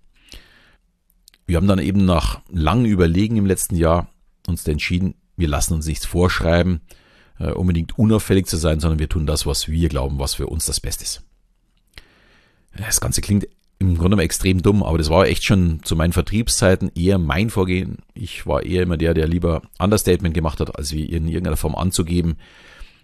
Wir 1.47 1.57
haben 1.57 1.67
dann 1.67 1.79
eben 1.79 2.05
nach 2.05 2.41
langem 2.51 2.87
Überlegen 2.87 3.37
im 3.37 3.47
letzten 3.47 3.77
Jahr 3.77 4.09
uns 4.47 4.67
entschieden, 4.67 5.15
wir 5.37 5.49
lassen 5.49 5.75
uns 5.75 5.87
nichts 5.87 6.05
vorschreiben, 6.05 6.83
äh, 7.39 7.51
unbedingt 7.53 7.99
unauffällig 7.99 8.47
zu 8.47 8.57
sein, 8.57 8.81
sondern 8.81 8.99
wir 8.99 9.09
tun 9.09 9.27
das, 9.27 9.47
was 9.47 9.69
wir 9.69 9.89
glauben, 9.89 10.19
was 10.19 10.35
für 10.35 10.47
uns 10.47 10.67
das 10.67 10.81
Beste 10.81 11.05
ist. 11.05 11.23
Das 12.77 13.01
Ganze 13.01 13.21
klingt 13.21 13.47
im 13.79 13.89
Grunde 13.89 14.11
genommen 14.11 14.23
extrem 14.23 14.63
dumm, 14.63 14.83
aber 14.83 14.97
das 14.97 15.11
war 15.11 15.27
echt 15.27 15.45
schon 15.45 15.81
zu 15.83 15.97
meinen 15.97 16.13
Vertriebszeiten 16.13 16.91
eher 16.95 17.19
mein 17.19 17.51
Vorgehen. 17.51 17.99
Ich 18.15 18.47
war 18.47 18.63
eher 18.63 18.85
immer 18.85 18.97
der, 18.97 19.13
der 19.13 19.27
lieber 19.27 19.63
Understatement 19.79 20.35
gemacht 20.35 20.61
hat, 20.61 20.77
als 20.77 20.93
wie 20.93 21.05
in 21.05 21.27
irgendeiner 21.27 21.57
Form 21.57 21.75
anzugeben, 21.75 22.37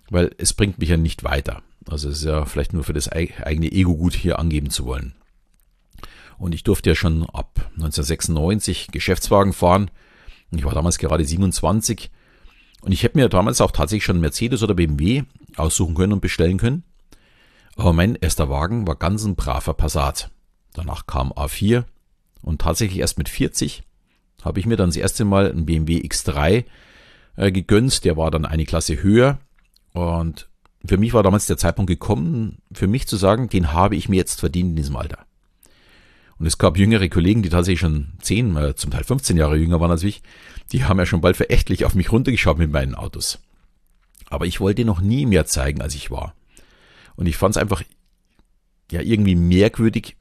weil 0.09 0.31
es 0.39 0.53
bringt 0.53 0.79
mich 0.79 0.89
ja 0.89 0.97
nicht 0.97 1.25
weiter. 1.25 1.63
Also 1.89 2.09
es 2.09 2.19
ist 2.19 2.25
ja 2.25 2.45
vielleicht 2.45 2.75
nur 2.75 2.85
für 2.85 2.93
das 2.93 3.09
eigene 3.09 3.73
Ego 3.73 3.97
gut 3.97 4.15
hier 4.15 4.39
angeben 4.39 4.71
zu 4.71 4.85
wollen. 4.85 5.15
Und 6.39 6.55
ich 6.55 6.63
durfte 6.63 6.91
ja 6.91 6.95
schon 6.95 7.25
ab 7.25 7.71
1996 7.75 8.89
Geschäftswagen 8.93 9.53
fahren. 9.53 9.91
Ich 10.53 10.65
war 10.65 10.75
damals 10.75 10.99
gerade 10.99 11.25
27 11.25 12.11
und 12.83 12.93
ich 12.93 13.03
hätte 13.03 13.19
mir 13.19 13.29
damals 13.29 13.61
auch 13.61 13.73
tatsächlich 13.73 14.05
schon 14.05 14.21
Mercedes 14.21 14.63
oder 14.63 14.75
BMW 14.75 15.25
aussuchen 15.57 15.95
können 15.95 16.13
und 16.13 16.21
bestellen 16.21 16.59
können. 16.59 16.85
Aber 17.79 17.93
mein 17.93 18.17
erster 18.17 18.51
Wagen 18.51 18.89
war 18.89 18.97
ganz 18.97 19.25
ein 19.25 19.37
braver 19.37 19.73
Passat. 19.73 20.31
Danach 20.75 21.07
kam 21.07 21.33
A4 21.33 21.85
und 22.43 22.61
tatsächlich 22.61 22.99
erst 22.99 23.19
mit 23.19 23.29
40 23.29 23.85
habe 24.43 24.59
ich 24.59 24.67
mir 24.67 24.77
dann 24.77 24.89
das 24.89 24.97
erste 24.97 25.25
Mal 25.25 25.51
einen 25.51 25.65
BMW 25.65 26.01
X3 26.01 26.65
äh, 27.37 27.53
gegönnt. 27.53 28.05
Der 28.05 28.17
war 28.17 28.33
dann 28.33 28.45
eine 28.45 28.65
Klasse 28.65 29.01
höher 29.01 29.39
und 29.93 30.49
für 30.85 30.97
mich 30.97 31.13
war 31.13 31.23
damals 31.23 31.47
der 31.47 31.57
Zeitpunkt 31.57 31.89
gekommen, 31.89 32.59
für 32.73 32.89
mich 32.89 33.07
zu 33.07 33.17
sagen, 33.17 33.49
den 33.49 33.73
habe 33.73 33.95
ich 33.95 34.09
mir 34.09 34.17
jetzt 34.17 34.41
verdient 34.41 34.71
in 34.71 34.77
diesem 34.77 34.97
Alter. 34.97 35.25
Und 36.41 36.47
es 36.47 36.59
gab 36.59 36.79
jüngere 36.79 37.09
Kollegen, 37.09 37.43
die 37.43 37.49
tatsächlich 37.49 37.81
schon 37.81 38.13
10, 38.23 38.57
äh, 38.57 38.75
zum 38.75 38.91
Teil 38.91 39.05
15 39.05 39.37
Jahre 39.37 39.57
jünger 39.57 39.79
waren 39.81 39.93
als 39.93 40.03
ich, 40.03 40.23
die 40.73 40.85
haben 40.85 40.99
ja 40.99 41.07
schon 41.07 41.21
bald 41.21 41.37
verächtlich 41.37 41.85
auf 41.85 41.95
mich 41.95 42.11
runtergeschaut 42.11 42.59
mit 42.59 42.73
meinen 42.73 42.97
Autos. 42.97 43.39
Aber 44.31 44.47
ich 44.47 44.59
wollte 44.59 44.85
noch 44.85 45.01
nie 45.01 45.27
mehr 45.27 45.47
zeigen, 45.47 45.81
als 45.81 45.95
ich 45.95 46.11
war. 46.11 46.35
Und 47.19 47.27
ich 47.27 47.37
fand 47.37 47.57
es 47.57 47.61
einfach 47.61 47.83
ja 48.93 49.01
irgendwie 49.01 49.35
merkwürdig, 49.35 50.17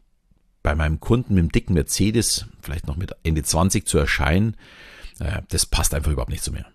bei 0.63 0.73
meinem 0.73 0.99
Kunden 0.99 1.35
mit 1.35 1.43
dem 1.43 1.51
dicken 1.51 1.75
Mercedes, 1.75 2.47
vielleicht 2.59 2.87
noch 2.87 2.97
mit 2.97 3.15
Ende 3.21 3.43
20 3.43 3.87
zu 3.87 3.99
erscheinen. 3.99 4.57
Äh, 5.19 5.43
das 5.49 5.67
passt 5.67 5.93
einfach 5.93 6.11
überhaupt 6.11 6.31
nicht 6.31 6.43
zu 6.43 6.51
mir. 6.51 6.65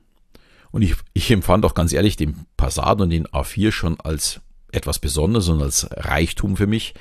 Und 0.71 0.83
ich, 0.83 0.95
ich 1.13 1.29
empfand 1.33 1.65
auch 1.65 1.75
ganz 1.75 1.93
ehrlich 1.93 2.15
den 2.15 2.47
Passat 2.57 3.01
und 3.01 3.11
den 3.11 3.27
A4 3.27 3.73
schon 3.73 4.01
als 4.01 4.41
etwas 4.71 5.01
Besonderes 5.01 5.49
und 5.49 5.61
als 5.61 5.89
Reichtum 5.91 6.57
für 6.57 6.69
mich. 6.69 6.95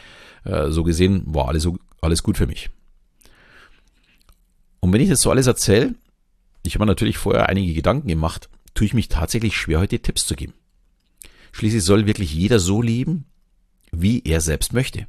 Äh, 0.44 0.72
so 0.72 0.84
gesehen 0.84 1.22
war 1.28 1.48
alles, 1.48 1.68
alles 2.02 2.24
gut 2.24 2.38
für 2.38 2.48
mich. 2.48 2.72
Und 4.80 4.92
wenn 4.92 5.02
ich 5.02 5.10
das 5.10 5.22
so 5.22 5.30
alles 5.30 5.46
erzähle, 5.46 5.94
ich 6.64 6.74
habe 6.74 6.86
mir 6.86 6.92
natürlich 6.92 7.20
vorher 7.20 7.50
einige 7.50 7.76
Gedanken 7.76 8.08
gemacht, 8.08 8.50
tue 8.74 8.88
ich 8.88 8.96
mich 8.96 9.10
tatsächlich 9.10 9.56
schwer, 9.56 9.78
heute 9.78 10.00
Tipps 10.00 10.26
zu 10.26 10.36
geben. 10.36 10.54
Schließlich 11.52 11.84
soll 11.84 12.06
wirklich 12.06 12.34
jeder 12.34 12.60
so 12.60 12.82
leben, 12.82 13.26
wie 13.92 14.22
er 14.24 14.42
selbst 14.42 14.74
möchte. 14.74 15.08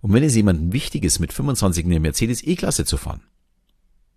Und 0.00 0.12
wenn 0.12 0.22
es 0.22 0.34
jemandem 0.34 0.72
wichtig 0.72 1.04
ist, 1.04 1.18
mit 1.18 1.32
25 1.32 1.84
in 1.84 1.90
der 1.90 2.00
Mercedes 2.00 2.42
E-Klasse 2.42 2.84
zu 2.84 2.96
fahren, 2.96 3.22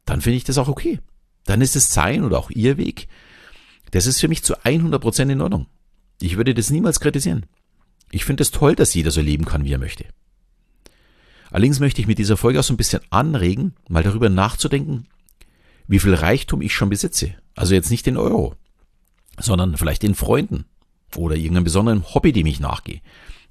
dann 0.06 0.22
finde 0.22 0.38
ich 0.38 0.44
das 0.44 0.58
auch 0.58 0.68
okay. 0.68 1.00
Dann 1.46 1.62
ist 1.62 1.75
es 1.75 1.94
sein 1.94 2.24
oder 2.24 2.40
auch 2.40 2.50
ihr 2.50 2.78
Weg. 2.78 3.08
Das 3.92 4.06
ist 4.06 4.20
für 4.20 4.28
mich 4.28 4.44
zu 4.44 4.58
100% 4.62 5.30
in 5.30 5.42
Ordnung. 5.42 5.68
Ich 6.22 6.38
würde 6.38 6.54
das 6.54 6.70
niemals 6.70 7.00
kritisieren. 7.00 7.46
Ich 8.12 8.25
finde 8.25 8.44
es 8.44 8.52
toll, 8.52 8.75
dass 8.75 8.94
jeder 8.94 9.12
so 9.12 9.22
leben 9.22 9.46
kann, 9.46 9.66
wie 9.66 9.74
er 9.74 9.80
möchte. 9.80 10.06
Allerdings 11.50 11.80
möchte 11.80 12.02
ich 12.02 12.08
mit 12.08 12.18
dieser 12.18 12.38
Folge 12.38 12.60
auch 12.60 12.63
so 12.63 12.74
ein 12.74 12.78
bisschen 12.78 13.02
anregen, 13.10 13.75
mal 13.88 14.04
darüber 14.04 14.30
nachzudenken, 14.30 15.08
wie 15.88 16.00
viel 16.00 16.13
Reichtum 16.13 16.62
ich 16.62 16.74
schon 16.74 16.90
besitze. 16.90 17.36
Also 17.56 17.75
jetzt 17.75 17.92
nicht 17.92 18.08
in 18.08 18.18
Euro, 18.18 18.56
sondern 19.38 19.78
vielleicht 19.78 20.04
in 20.04 20.16
Freunden 20.16 20.66
oder 21.17 21.36
irgendeinem 21.36 21.65
besonderen 21.65 22.03
Hobby, 22.13 22.32
dem 22.32 22.46
ich 22.46 22.60
nachgehe, 22.60 23.01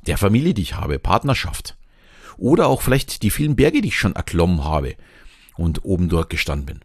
der 0.06 0.18
Familie, 0.18 0.54
die 0.54 0.62
ich 0.62 0.74
habe, 0.74 0.98
Partnerschaft 0.98 1.76
oder 2.36 2.66
auch 2.66 2.82
vielleicht 2.82 3.22
die 3.22 3.30
vielen 3.30 3.56
Berge, 3.56 3.80
die 3.80 3.88
ich 3.88 3.98
schon 3.98 4.16
erklommen 4.16 4.64
habe 4.64 4.96
und 5.56 5.84
oben 5.84 6.08
dort 6.08 6.30
gestanden 6.30 6.66
bin. 6.66 6.80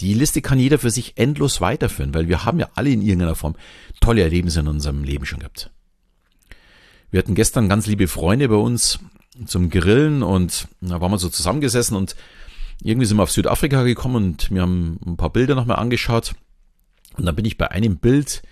Die 0.00 0.14
Liste 0.14 0.40
kann 0.40 0.58
jeder 0.58 0.78
für 0.78 0.90
sich 0.90 1.18
endlos 1.18 1.60
weiterführen, 1.60 2.14
weil 2.14 2.28
wir 2.28 2.44
haben 2.44 2.58
ja 2.58 2.68
alle 2.74 2.90
in 2.90 3.02
irgendeiner 3.02 3.34
Form 3.34 3.56
tolle 4.00 4.22
Erlebnisse 4.22 4.60
in 4.60 4.68
unserem 4.68 5.04
Leben 5.04 5.26
schon 5.26 5.40
gehabt. 5.40 5.70
Wir 7.10 7.18
hatten 7.18 7.34
gestern 7.34 7.68
ganz 7.68 7.86
liebe 7.86 8.08
Freunde 8.08 8.48
bei 8.48 8.56
uns 8.56 9.00
zum 9.46 9.68
Grillen 9.68 10.22
und 10.22 10.66
da 10.80 11.00
waren 11.00 11.10
wir 11.10 11.18
so 11.18 11.28
zusammengesessen 11.28 11.96
und 11.96 12.16
irgendwie 12.82 13.06
sind 13.06 13.18
wir 13.18 13.22
auf 13.22 13.30
Südafrika 13.30 13.82
gekommen 13.82 14.16
und 14.16 14.50
wir 14.50 14.62
haben 14.62 14.98
ein 15.06 15.16
paar 15.16 15.30
Bilder 15.30 15.54
nochmal 15.54 15.76
angeschaut. 15.76 16.34
Und 17.16 17.26
dann 17.26 17.36
bin 17.36 17.44
ich 17.44 17.58
bei 17.58 17.70
einem 17.70 17.98
Bild 17.98 18.42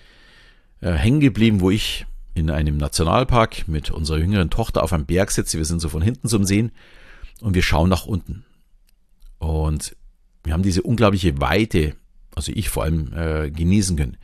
äh, 0.80 0.92
hängen 0.92 1.20
geblieben, 1.20 1.60
wo 1.60 1.70
ich 1.70 2.06
in 2.34 2.50
einem 2.50 2.76
Nationalpark 2.76 3.68
mit 3.68 3.90
unserer 3.90 4.18
jüngeren 4.18 4.50
Tochter 4.50 4.82
auf 4.82 4.92
einem 4.92 5.06
Berg 5.06 5.30
sitze. 5.30 5.58
Wir 5.58 5.64
sind 5.64 5.80
so 5.80 5.88
von 5.88 6.02
hinten 6.02 6.28
zum 6.28 6.44
Sehen 6.44 6.72
und 7.40 7.54
wir 7.54 7.62
schauen 7.62 7.88
nach 7.88 8.06
unten. 8.06 8.44
Und 9.38 9.96
wir 10.44 10.52
haben 10.52 10.62
diese 10.62 10.82
unglaubliche 10.82 11.40
Weite, 11.40 11.94
also 12.34 12.52
ich 12.54 12.68
vor 12.68 12.84
allem, 12.84 13.12
äh, 13.14 13.50
genießen 13.50 13.96
können. 13.96 14.16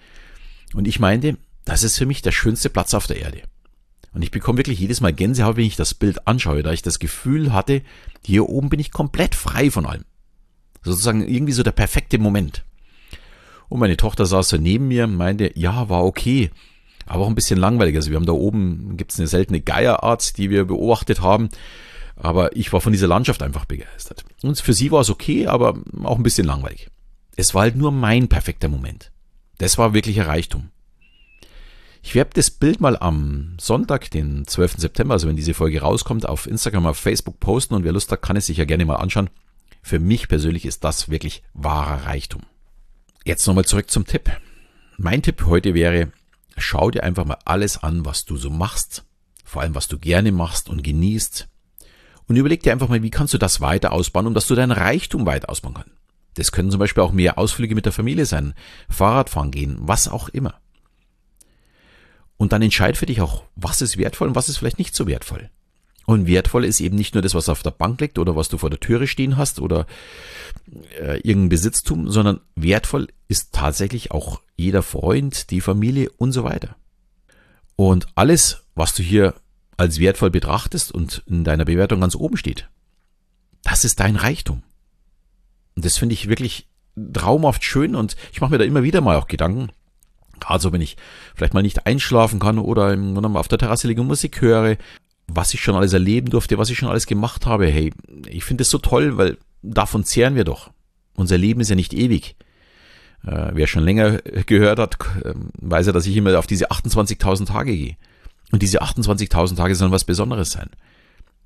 Und 0.74 0.88
ich 0.88 1.00
meinte, 1.00 1.36
das 1.64 1.82
ist 1.82 1.98
für 1.98 2.06
mich 2.06 2.22
der 2.22 2.32
schönste 2.32 2.70
Platz 2.70 2.94
auf 2.94 3.06
der 3.06 3.20
Erde. 3.20 3.42
Und 4.12 4.22
ich 4.22 4.30
bekomme 4.30 4.58
wirklich 4.58 4.78
jedes 4.78 5.02
Mal 5.02 5.12
Gänsehaut, 5.12 5.56
wenn 5.56 5.66
ich 5.66 5.76
das 5.76 5.92
Bild 5.92 6.26
anschaue, 6.26 6.62
da 6.62 6.72
ich 6.72 6.80
das 6.80 6.98
Gefühl 6.98 7.52
hatte, 7.52 7.82
hier 8.24 8.48
oben 8.48 8.70
bin 8.70 8.80
ich 8.80 8.90
komplett 8.90 9.34
frei 9.34 9.70
von 9.70 9.84
allem. 9.84 10.04
Sozusagen 10.82 11.26
irgendwie 11.28 11.52
so 11.52 11.62
der 11.62 11.72
perfekte 11.72 12.18
Moment. 12.18 12.64
Und 13.68 13.80
meine 13.80 13.96
Tochter 13.96 14.26
saß 14.26 14.48
so 14.48 14.56
neben 14.56 14.88
mir, 14.88 15.06
meinte, 15.06 15.52
ja, 15.58 15.88
war 15.88 16.04
okay, 16.04 16.50
aber 17.06 17.24
auch 17.24 17.28
ein 17.28 17.34
bisschen 17.34 17.58
langweilig. 17.58 17.96
Also 17.96 18.10
wir 18.10 18.16
haben 18.16 18.26
da 18.26 18.32
oben, 18.32 18.96
gibt's 18.96 19.18
eine 19.18 19.28
seltene 19.28 19.60
Geierart, 19.60 20.36
die 20.38 20.50
wir 20.50 20.64
beobachtet 20.64 21.20
haben. 21.20 21.48
Aber 22.16 22.56
ich 22.56 22.72
war 22.72 22.80
von 22.80 22.92
dieser 22.92 23.08
Landschaft 23.08 23.42
einfach 23.42 23.66
begeistert. 23.66 24.24
Und 24.42 24.58
für 24.60 24.72
sie 24.72 24.90
war 24.90 25.00
es 25.00 25.10
okay, 25.10 25.46
aber 25.46 25.78
auch 26.02 26.16
ein 26.16 26.22
bisschen 26.22 26.46
langweilig. 26.46 26.88
Es 27.36 27.54
war 27.54 27.62
halt 27.62 27.76
nur 27.76 27.92
mein 27.92 28.28
perfekter 28.28 28.68
Moment. 28.68 29.12
Das 29.58 29.78
war 29.78 29.94
wirklicher 29.94 30.26
Reichtum. 30.26 30.70
Ich 32.02 32.14
werde 32.14 32.30
das 32.34 32.50
Bild 32.50 32.80
mal 32.80 32.96
am 32.96 33.56
Sonntag, 33.60 34.10
den 34.10 34.46
12. 34.46 34.76
September, 34.78 35.14
also 35.14 35.28
wenn 35.28 35.36
diese 35.36 35.54
Folge 35.54 35.80
rauskommt, 35.80 36.28
auf 36.28 36.46
Instagram, 36.46 36.86
auf 36.86 36.96
Facebook 36.96 37.40
posten 37.40 37.74
und 37.74 37.84
wer 37.84 37.92
Lust 37.92 38.12
hat, 38.12 38.22
kann 38.22 38.36
es 38.36 38.46
sich 38.46 38.58
ja 38.58 38.64
gerne 38.64 38.84
mal 38.84 38.96
anschauen. 38.96 39.28
Für 39.82 39.98
mich 39.98 40.28
persönlich 40.28 40.64
ist 40.66 40.84
das 40.84 41.10
wirklich 41.10 41.42
wahrer 41.52 42.06
Reichtum. 42.06 42.42
Jetzt 43.26 43.44
nochmal 43.48 43.64
zurück 43.64 43.90
zum 43.90 44.06
Tipp. 44.06 44.30
Mein 44.98 45.20
Tipp 45.20 45.46
heute 45.46 45.74
wäre, 45.74 46.12
schau 46.56 46.92
dir 46.92 47.02
einfach 47.02 47.24
mal 47.24 47.38
alles 47.44 47.76
an, 47.82 48.04
was 48.04 48.24
du 48.24 48.36
so 48.36 48.50
machst, 48.50 49.04
vor 49.44 49.62
allem 49.62 49.74
was 49.74 49.88
du 49.88 49.98
gerne 49.98 50.30
machst 50.30 50.68
und 50.68 50.84
genießt. 50.84 51.48
Und 52.28 52.36
überleg 52.36 52.62
dir 52.62 52.70
einfach 52.70 52.86
mal, 52.88 53.02
wie 53.02 53.10
kannst 53.10 53.34
du 53.34 53.38
das 53.38 53.60
weiter 53.60 53.90
ausbauen, 53.90 54.28
um 54.28 54.34
dass 54.34 54.46
du 54.46 54.54
dein 54.54 54.70
Reichtum 54.70 55.26
weiter 55.26 55.50
ausbauen 55.50 55.74
kannst. 55.74 55.90
Das 56.34 56.52
können 56.52 56.70
zum 56.70 56.78
Beispiel 56.78 57.02
auch 57.02 57.10
mehr 57.10 57.36
Ausflüge 57.36 57.74
mit 57.74 57.84
der 57.84 57.92
Familie 57.92 58.26
sein, 58.26 58.54
Fahrradfahren 58.88 59.50
gehen, 59.50 59.76
was 59.80 60.06
auch 60.06 60.28
immer. 60.28 60.60
Und 62.36 62.52
dann 62.52 62.62
entscheid 62.62 62.96
für 62.96 63.06
dich 63.06 63.20
auch, 63.20 63.42
was 63.56 63.82
ist 63.82 63.98
wertvoll 63.98 64.28
und 64.28 64.36
was 64.36 64.48
ist 64.48 64.58
vielleicht 64.58 64.78
nicht 64.78 64.94
so 64.94 65.08
wertvoll. 65.08 65.50
Und 66.06 66.28
wertvoll 66.28 66.64
ist 66.64 66.80
eben 66.80 66.96
nicht 66.96 67.14
nur 67.14 67.22
das, 67.22 67.34
was 67.34 67.48
auf 67.48 67.64
der 67.64 67.72
Bank 67.72 68.00
liegt 68.00 68.18
oder 68.18 68.36
was 68.36 68.48
du 68.48 68.58
vor 68.58 68.70
der 68.70 68.78
Türe 68.80 69.08
stehen 69.08 69.36
hast 69.36 69.60
oder 69.60 69.86
äh, 71.00 71.18
irgendein 71.20 71.48
Besitztum, 71.48 72.08
sondern 72.10 72.40
wertvoll 72.54 73.08
ist 73.26 73.52
tatsächlich 73.52 74.12
auch 74.12 74.40
jeder 74.56 74.82
Freund, 74.82 75.50
die 75.50 75.60
Familie 75.60 76.10
und 76.16 76.30
so 76.30 76.44
weiter. 76.44 76.76
Und 77.74 78.06
alles, 78.14 78.62
was 78.76 78.94
du 78.94 79.02
hier 79.02 79.34
als 79.76 79.98
wertvoll 79.98 80.30
betrachtest 80.30 80.92
und 80.92 81.22
in 81.26 81.44
deiner 81.44 81.64
Bewertung 81.64 82.00
ganz 82.00 82.14
oben 82.14 82.36
steht. 82.36 82.68
Das 83.62 83.84
ist 83.84 84.00
dein 84.00 84.16
Reichtum. 84.16 84.62
Und 85.74 85.84
das 85.84 85.98
finde 85.98 86.14
ich 86.14 86.28
wirklich 86.28 86.68
traumhaft 87.12 87.64
schön 87.64 87.94
und 87.94 88.16
ich 88.32 88.40
mache 88.40 88.52
mir 88.52 88.58
da 88.58 88.64
immer 88.64 88.82
wieder 88.82 89.00
mal 89.00 89.16
auch 89.16 89.26
Gedanken. 89.26 89.70
Gerade 90.40 90.62
so, 90.62 90.72
wenn 90.72 90.80
ich 90.80 90.96
vielleicht 91.34 91.52
mal 91.52 91.62
nicht 91.62 91.86
einschlafen 91.86 92.38
kann 92.38 92.58
oder 92.58 92.96
auf 93.34 93.48
der 93.48 93.58
Terrasse 93.58 93.88
liege 93.88 94.00
und 94.00 94.06
Musik 94.06 94.40
höre, 94.40 94.76
was 95.28 95.54
ich 95.54 95.60
schon 95.60 95.74
alles 95.74 95.92
erleben 95.92 96.30
durfte, 96.30 96.58
was 96.58 96.70
ich 96.70 96.78
schon 96.78 96.88
alles 96.88 97.06
gemacht 97.06 97.46
habe. 97.46 97.66
Hey, 97.66 97.92
ich 98.28 98.44
finde 98.44 98.62
das 98.62 98.70
so 98.70 98.78
toll, 98.78 99.16
weil 99.16 99.38
davon 99.62 100.04
zehren 100.04 100.34
wir 100.34 100.44
doch. 100.44 100.70
Unser 101.14 101.38
Leben 101.38 101.60
ist 101.60 101.70
ja 101.70 101.76
nicht 101.76 101.94
ewig. 101.94 102.36
Äh, 103.26 103.50
wer 103.52 103.66
schon 103.66 103.84
länger 103.84 104.18
gehört 104.46 104.78
hat, 104.78 104.96
ähm, 105.24 105.50
weiß 105.60 105.86
ja, 105.86 105.92
dass 105.92 106.06
ich 106.06 106.16
immer 106.16 106.38
auf 106.38 106.46
diese 106.46 106.70
28.000 106.70 107.46
Tage 107.46 107.76
gehe. 107.76 107.96
Und 108.52 108.62
diese 108.62 108.82
28.000 108.82 109.56
Tage 109.56 109.74
sollen 109.74 109.92
was 109.92 110.04
Besonderes 110.04 110.50
sein. 110.50 110.70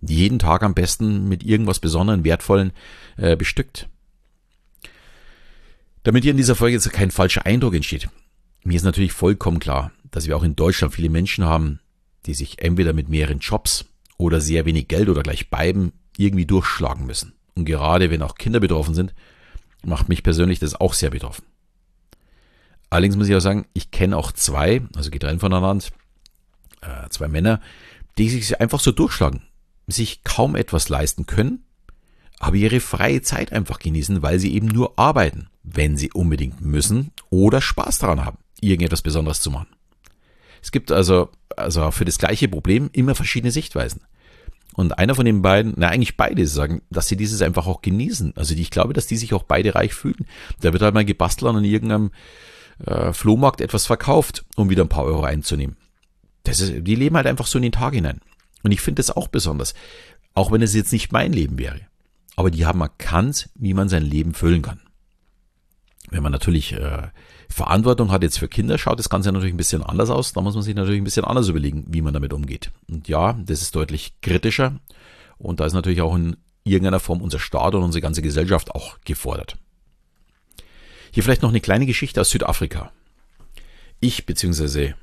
Jeden 0.02 0.38
Tag 0.38 0.62
am 0.62 0.74
besten 0.74 1.28
mit 1.28 1.42
irgendwas 1.42 1.78
Besonderen, 1.78 2.24
Wertvollen 2.24 2.72
äh, 3.16 3.36
bestückt. 3.36 3.88
Damit 6.02 6.24
hier 6.24 6.30
in 6.30 6.36
dieser 6.36 6.56
Folge 6.56 6.74
jetzt 6.74 6.90
kein 6.92 7.10
falscher 7.10 7.46
Eindruck 7.46 7.74
entsteht. 7.74 8.08
Mir 8.64 8.76
ist 8.76 8.84
natürlich 8.84 9.12
vollkommen 9.12 9.58
klar, 9.58 9.92
dass 10.10 10.26
wir 10.26 10.36
auch 10.36 10.42
in 10.42 10.56
Deutschland 10.56 10.94
viele 10.94 11.10
Menschen 11.10 11.44
haben, 11.44 11.80
die 12.26 12.34
sich 12.34 12.60
entweder 12.62 12.92
mit 12.92 13.08
mehreren 13.08 13.38
Jobs 13.38 13.86
oder 14.16 14.40
sehr 14.40 14.66
wenig 14.66 14.88
Geld 14.88 15.08
oder 15.08 15.22
gleich 15.22 15.50
beiden 15.50 15.92
irgendwie 16.16 16.46
durchschlagen 16.46 17.06
müssen. 17.06 17.32
Und 17.54 17.64
gerade 17.64 18.10
wenn 18.10 18.22
auch 18.22 18.34
Kinder 18.34 18.60
betroffen 18.60 18.94
sind, 18.94 19.14
macht 19.84 20.08
mich 20.08 20.22
persönlich 20.22 20.58
das 20.58 20.74
auch 20.74 20.94
sehr 20.94 21.10
betroffen. 21.10 21.44
Allerdings 22.90 23.16
muss 23.16 23.28
ich 23.28 23.36
auch 23.36 23.40
sagen, 23.40 23.66
ich 23.72 23.90
kenne 23.90 24.16
auch 24.16 24.32
zwei, 24.32 24.82
also 24.96 25.10
getrennt 25.10 25.40
voneinander, 25.40 25.84
äh, 26.80 27.08
zwei 27.08 27.28
Männer, 27.28 27.60
die 28.18 28.28
sich 28.28 28.60
einfach 28.60 28.80
so 28.80 28.92
durchschlagen, 28.92 29.42
sich 29.86 30.24
kaum 30.24 30.56
etwas 30.56 30.88
leisten 30.88 31.26
können, 31.26 31.64
aber 32.38 32.56
ihre 32.56 32.80
freie 32.80 33.22
Zeit 33.22 33.52
einfach 33.52 33.78
genießen, 33.78 34.22
weil 34.22 34.38
sie 34.38 34.54
eben 34.54 34.66
nur 34.66 34.98
arbeiten, 34.98 35.48
wenn 35.62 35.96
sie 35.96 36.10
unbedingt 36.12 36.60
müssen 36.60 37.12
oder 37.30 37.60
Spaß 37.60 37.98
daran 37.98 38.24
haben, 38.24 38.38
irgendetwas 38.60 39.02
Besonderes 39.02 39.40
zu 39.40 39.50
machen. 39.50 39.68
Es 40.62 40.72
gibt 40.72 40.92
also, 40.92 41.30
also 41.56 41.90
für 41.90 42.04
das 42.04 42.18
gleiche 42.18 42.48
Problem 42.48 42.90
immer 42.92 43.14
verschiedene 43.14 43.50
Sichtweisen. 43.50 44.02
Und 44.74 44.98
einer 44.98 45.14
von 45.14 45.24
den 45.24 45.42
beiden, 45.42 45.74
na 45.76 45.88
eigentlich 45.88 46.16
beide 46.16 46.46
sagen, 46.46 46.82
dass 46.90 47.08
sie 47.08 47.16
dieses 47.16 47.42
einfach 47.42 47.66
auch 47.66 47.82
genießen. 47.82 48.34
Also 48.36 48.54
ich 48.54 48.70
glaube, 48.70 48.92
dass 48.92 49.06
die 49.06 49.16
sich 49.16 49.34
auch 49.34 49.42
beide 49.42 49.74
reich 49.74 49.94
fühlen. 49.94 50.26
Da 50.60 50.72
wird 50.72 50.82
halt 50.82 50.94
mal 50.94 51.04
gebastelt 51.04 51.50
und 51.50 51.56
an 51.56 51.64
irgendeinem 51.64 52.12
äh, 52.86 53.12
Flohmarkt 53.12 53.60
etwas 53.60 53.86
verkauft, 53.86 54.44
um 54.56 54.70
wieder 54.70 54.84
ein 54.84 54.88
paar 54.88 55.04
Euro 55.04 55.24
einzunehmen. 55.24 55.76
Das 56.44 56.60
ist, 56.60 56.86
die 56.86 56.94
leben 56.94 57.16
halt 57.16 57.26
einfach 57.26 57.46
so 57.46 57.58
in 57.58 57.62
den 57.62 57.72
Tag 57.72 57.94
hinein. 57.94 58.20
Und 58.62 58.72
ich 58.72 58.80
finde 58.80 59.00
das 59.00 59.10
auch 59.10 59.28
besonders. 59.28 59.74
Auch 60.34 60.52
wenn 60.52 60.62
es 60.62 60.74
jetzt 60.74 60.92
nicht 60.92 61.12
mein 61.12 61.32
Leben 61.32 61.58
wäre. 61.58 61.80
Aber 62.36 62.50
die 62.50 62.64
haben 62.64 62.80
erkannt, 62.80 63.50
wie 63.56 63.74
man 63.74 63.88
sein 63.88 64.04
Leben 64.04 64.34
füllen 64.34 64.62
kann. 64.62 64.80
Wenn 66.10 66.22
man 66.22 66.32
natürlich 66.32 66.72
äh, 66.72 67.08
Verantwortung 67.48 68.10
hat 68.10 68.22
jetzt 68.22 68.38
für 68.38 68.48
Kinder, 68.48 68.78
schaut 68.78 68.98
das 68.98 69.08
Ganze 69.08 69.32
natürlich 69.32 69.54
ein 69.54 69.58
bisschen 69.58 69.82
anders 69.82 70.10
aus. 70.10 70.32
Da 70.32 70.40
muss 70.40 70.54
man 70.54 70.62
sich 70.62 70.74
natürlich 70.74 71.00
ein 71.00 71.04
bisschen 71.04 71.24
anders 71.24 71.48
überlegen, 71.48 71.84
wie 71.88 72.02
man 72.02 72.14
damit 72.14 72.32
umgeht. 72.32 72.70
Und 72.88 73.08
ja, 73.08 73.34
das 73.44 73.62
ist 73.62 73.74
deutlich 73.74 74.20
kritischer. 74.20 74.80
Und 75.38 75.60
da 75.60 75.66
ist 75.66 75.72
natürlich 75.72 76.02
auch 76.02 76.14
in 76.14 76.36
irgendeiner 76.64 77.00
Form 77.00 77.22
unser 77.22 77.38
Staat 77.38 77.74
und 77.74 77.82
unsere 77.82 78.02
ganze 78.02 78.22
Gesellschaft 78.22 78.74
auch 78.74 78.98
gefordert. 79.04 79.56
Hier 81.12 81.22
vielleicht 81.22 81.42
noch 81.42 81.48
eine 81.48 81.60
kleine 81.60 81.86
Geschichte 81.86 82.20
aus 82.20 82.30
Südafrika. 82.30 82.92
Ich 84.00 84.26
bzw. 84.26 84.94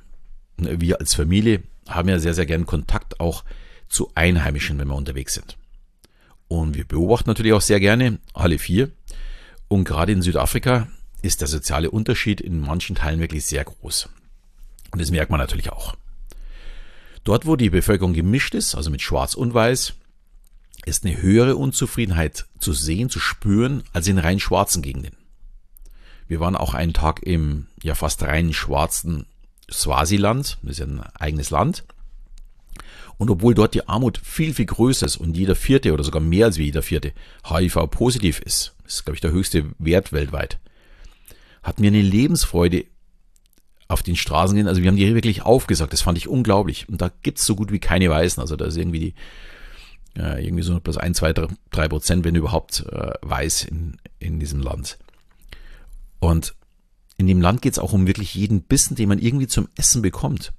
wir 0.56 1.00
als 1.00 1.14
Familie 1.14 1.62
haben 1.88 2.08
ja 2.08 2.18
sehr, 2.18 2.34
sehr 2.34 2.46
gern 2.46 2.66
Kontakt 2.66 3.20
auch 3.20 3.44
zu 3.88 4.10
Einheimischen, 4.14 4.78
wenn 4.78 4.88
wir 4.88 4.96
unterwegs 4.96 5.34
sind. 5.34 5.56
Und 6.48 6.76
wir 6.76 6.86
beobachten 6.86 7.28
natürlich 7.28 7.52
auch 7.52 7.60
sehr 7.60 7.80
gerne 7.80 8.18
alle 8.32 8.58
vier. 8.58 8.90
Und 9.68 9.84
gerade 9.84 10.12
in 10.12 10.22
Südafrika 10.22 10.88
ist 11.22 11.40
der 11.40 11.48
soziale 11.48 11.90
Unterschied 11.90 12.40
in 12.40 12.60
manchen 12.60 12.96
Teilen 12.96 13.20
wirklich 13.20 13.44
sehr 13.44 13.64
groß. 13.64 14.08
Und 14.90 15.00
das 15.00 15.10
merkt 15.10 15.30
man 15.30 15.40
natürlich 15.40 15.70
auch. 15.70 15.96
Dort, 17.24 17.46
wo 17.46 17.56
die 17.56 17.70
Bevölkerung 17.70 18.14
gemischt 18.14 18.54
ist, 18.54 18.74
also 18.74 18.90
mit 18.90 19.02
Schwarz 19.02 19.34
und 19.34 19.52
Weiß, 19.52 19.94
ist 20.86 21.04
eine 21.04 21.20
höhere 21.20 21.56
Unzufriedenheit 21.56 22.46
zu 22.58 22.72
sehen, 22.72 23.10
zu 23.10 23.20
spüren, 23.20 23.82
als 23.92 24.08
in 24.08 24.18
rein 24.18 24.40
schwarzen 24.40 24.82
Gegenden. 24.82 25.16
Wir 26.26 26.40
waren 26.40 26.56
auch 26.56 26.74
einen 26.74 26.92
Tag 26.92 27.22
im 27.22 27.66
ja 27.82 27.94
fast 27.94 28.22
rein 28.22 28.52
schwarzen 28.52 29.26
Swasiland, 29.70 30.58
das 30.62 30.72
ist 30.72 30.78
ja 30.78 30.86
ein 30.86 31.00
eigenes 31.18 31.50
Land. 31.50 31.84
Und 33.16 33.30
obwohl 33.30 33.54
dort 33.54 33.74
die 33.74 33.88
Armut 33.88 34.18
viel, 34.22 34.54
viel 34.54 34.66
größer 34.66 35.06
ist 35.06 35.16
und 35.16 35.36
jeder 35.36 35.56
vierte 35.56 35.92
oder 35.92 36.04
sogar 36.04 36.22
mehr 36.22 36.46
als 36.46 36.56
jeder 36.56 36.82
vierte 36.82 37.12
HIV 37.44 37.90
positiv 37.90 38.38
ist, 38.38 38.74
das 38.84 38.94
ist, 38.94 39.04
glaube 39.04 39.16
ich, 39.16 39.20
der 39.20 39.32
höchste 39.32 39.64
Wert 39.78 40.12
weltweit, 40.12 40.60
hatten 41.62 41.82
wir 41.82 41.88
eine 41.88 42.02
Lebensfreude 42.02 42.84
auf 43.88 44.02
den 44.02 44.16
Straßen 44.16 44.54
gehen. 44.54 44.68
Also 44.68 44.82
wir 44.82 44.88
haben 44.88 44.96
die 44.96 45.14
wirklich 45.14 45.42
aufgesagt. 45.42 45.92
Das 45.92 46.02
fand 46.02 46.18
ich 46.18 46.28
unglaublich. 46.28 46.88
Und 46.88 47.00
da 47.00 47.10
gibt's 47.22 47.46
so 47.46 47.56
gut 47.56 47.72
wie 47.72 47.78
keine 47.78 48.10
Weißen. 48.10 48.40
Also 48.40 48.56
da 48.56 48.66
ist 48.66 48.76
irgendwie 48.76 49.00
die, 49.00 49.14
äh, 50.20 50.44
irgendwie 50.44 50.62
so 50.62 50.78
plus 50.78 50.98
ein, 50.98 51.14
zwei, 51.14 51.32
drei 51.32 51.88
Prozent, 51.88 52.24
wenn 52.24 52.34
überhaupt, 52.34 52.84
äh, 52.90 53.12
weiß 53.22 53.64
in, 53.64 53.96
in 54.18 54.38
diesem 54.38 54.60
Land. 54.60 54.98
Und 56.20 56.54
in 57.16 57.26
dem 57.26 57.40
Land 57.40 57.62
geht's 57.62 57.78
auch 57.78 57.92
um 57.92 58.06
wirklich 58.06 58.34
jeden 58.34 58.62
Bissen, 58.62 58.94
den 58.94 59.08
man 59.08 59.18
irgendwie 59.18 59.46
zum 59.46 59.68
Essen 59.76 60.02
bekommt. 60.02 60.52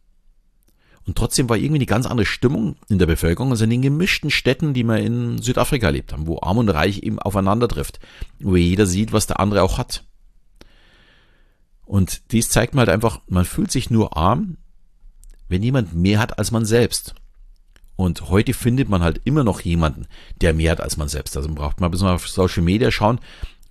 Und 1.05 1.17
trotzdem 1.17 1.49
war 1.49 1.57
irgendwie 1.57 1.79
eine 1.79 1.85
ganz 1.85 2.05
andere 2.05 2.25
Stimmung 2.25 2.75
in 2.87 2.99
der 2.99 3.05
Bevölkerung, 3.05 3.51
also 3.51 3.63
in 3.63 3.69
den 3.69 3.81
gemischten 3.81 4.29
Städten, 4.29 4.73
die 4.73 4.83
wir 4.83 4.97
in 4.97 5.41
Südafrika 5.41 5.87
erlebt 5.87 6.13
haben, 6.13 6.27
wo 6.27 6.39
Arm 6.41 6.57
und 6.57 6.69
Reich 6.69 6.99
eben 6.99 7.17
aufeinander 7.19 7.67
trifft, 7.67 7.99
wo 8.39 8.55
jeder 8.55 8.85
sieht, 8.85 9.11
was 9.11 9.25
der 9.25 9.39
andere 9.39 9.63
auch 9.63 9.77
hat. 9.77 10.03
Und 11.89 12.31
dies 12.33 12.51
zeigt 12.51 12.75
mir 12.75 12.81
halt 12.81 12.89
einfach, 12.89 13.19
man 13.27 13.45
fühlt 13.45 13.71
sich 13.71 13.89
nur 13.89 14.15
arm, 14.15 14.57
wenn 15.47 15.63
jemand 15.63 15.95
mehr 15.95 16.19
hat 16.19 16.37
als 16.37 16.51
man 16.51 16.63
selbst. 16.63 17.15
Und 17.95 18.29
heute 18.29 18.53
findet 18.53 18.89
man 18.89 19.01
halt 19.01 19.21
immer 19.23 19.43
noch 19.43 19.61
jemanden, 19.61 20.05
der 20.39 20.53
mehr 20.53 20.73
hat 20.73 20.81
als 20.81 20.97
man 20.97 21.07
selbst. 21.07 21.35
Also 21.35 21.49
man 21.49 21.55
braucht 21.55 21.79
mal 21.79 21.87
ein 21.87 21.91
bisschen 21.91 22.07
auf 22.07 22.29
Social 22.29 22.61
Media 22.61 22.91
schauen, 22.91 23.19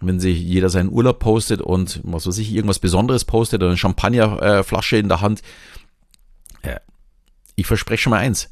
wenn 0.01 0.19
sich 0.19 0.37
jeder 0.41 0.69
seinen 0.69 0.91
Urlaub 0.91 1.21
postet 1.21 1.63
und 1.63 2.01
was 2.03 2.27
weiß 2.27 2.39
ich, 2.39 2.51
irgendwas 2.51 2.81
Besonderes 2.81 3.25
postet 3.25 3.61
oder 3.61 3.69
eine 3.69 3.77
Champagnerflasche 3.77 4.97
in 4.97 5.09
der 5.09 5.21
Hand. 5.21 5.43
Ich 7.55 7.69
verspreche 7.69 8.03
schon 8.03 8.11
mal 8.11 8.19
eins. 8.19 8.49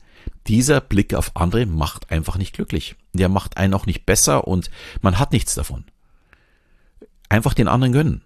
Dieser 0.47 0.81
Blick 0.81 1.13
auf 1.13 1.35
andere 1.35 1.67
macht 1.67 2.13
einfach 2.13 2.39
nicht 2.39 2.55
glücklich. 2.55 2.95
Der 3.15 3.29
macht 3.29 3.57
einen 3.57 3.75
auch 3.75 3.87
nicht 3.87 4.07
besser 4.07 4.47
und 4.47 4.71
man 5.03 5.19
hat 5.19 5.33
nichts 5.33 5.57
davon. 5.57 5.87
Einfach 7.29 7.53
den 7.53 7.67
anderen 7.67 7.93
gönnen. 7.93 8.23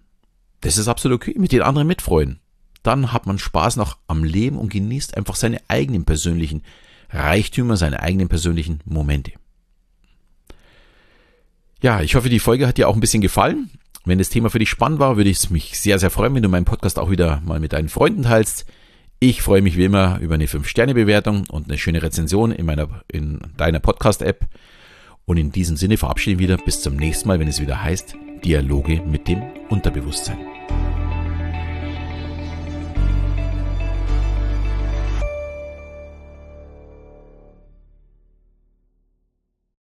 Das 0.60 0.78
ist 0.78 0.88
absolut 0.88 1.22
okay, 1.22 1.34
mit 1.38 1.52
den 1.52 1.62
anderen 1.62 1.88
mitfreuen. 1.88 2.40
Dann 2.82 3.12
hat 3.12 3.26
man 3.26 3.38
Spaß 3.38 3.76
noch 3.76 3.98
am 4.06 4.24
Leben 4.24 4.58
und 4.58 4.72
genießt 4.72 5.16
einfach 5.16 5.36
seine 5.36 5.60
eigenen 5.68 6.04
persönlichen 6.04 6.62
Reichtümer, 7.10 7.76
seine 7.76 8.00
eigenen 8.00 8.28
persönlichen 8.28 8.80
Momente. 8.84 9.32
Ja, 11.82 12.02
ich 12.02 12.14
hoffe, 12.14 12.28
die 12.28 12.38
Folge 12.38 12.66
hat 12.66 12.76
dir 12.76 12.88
auch 12.88 12.94
ein 12.94 13.00
bisschen 13.00 13.22
gefallen. 13.22 13.70
Wenn 14.04 14.18
das 14.18 14.28
Thema 14.28 14.50
für 14.50 14.58
dich 14.58 14.70
spannend 14.70 14.98
war, 14.98 15.16
würde 15.16 15.30
ich 15.30 15.38
es 15.38 15.50
mich 15.50 15.78
sehr, 15.78 15.98
sehr 15.98 16.10
freuen, 16.10 16.34
wenn 16.34 16.42
du 16.42 16.48
meinen 16.48 16.64
Podcast 16.64 16.98
auch 16.98 17.10
wieder 17.10 17.42
mal 17.44 17.60
mit 17.60 17.72
deinen 17.72 17.88
Freunden 17.88 18.22
teilst. 18.22 18.66
Ich 19.18 19.42
freue 19.42 19.60
mich 19.60 19.76
wie 19.76 19.84
immer 19.84 20.18
über 20.20 20.34
eine 20.34 20.46
5-Sterne-Bewertung 20.46 21.44
und 21.50 21.68
eine 21.68 21.76
schöne 21.76 22.02
Rezension 22.02 22.52
in 22.52 22.64
meiner, 22.64 23.02
in 23.08 23.40
deiner 23.56 23.80
Podcast-App. 23.80 24.46
Und 25.26 25.36
in 25.36 25.52
diesem 25.52 25.76
Sinne 25.76 25.98
verabschiede 25.98 26.36
ich 26.36 26.38
wieder 26.38 26.56
bis 26.56 26.80
zum 26.80 26.96
nächsten 26.96 27.28
Mal, 27.28 27.38
wenn 27.38 27.48
es 27.48 27.60
wieder 27.60 27.82
heißt 27.82 28.16
Dialoge 28.44 29.02
mit 29.02 29.28
dem 29.28 29.42
Unterbewusstsein. 29.68 30.38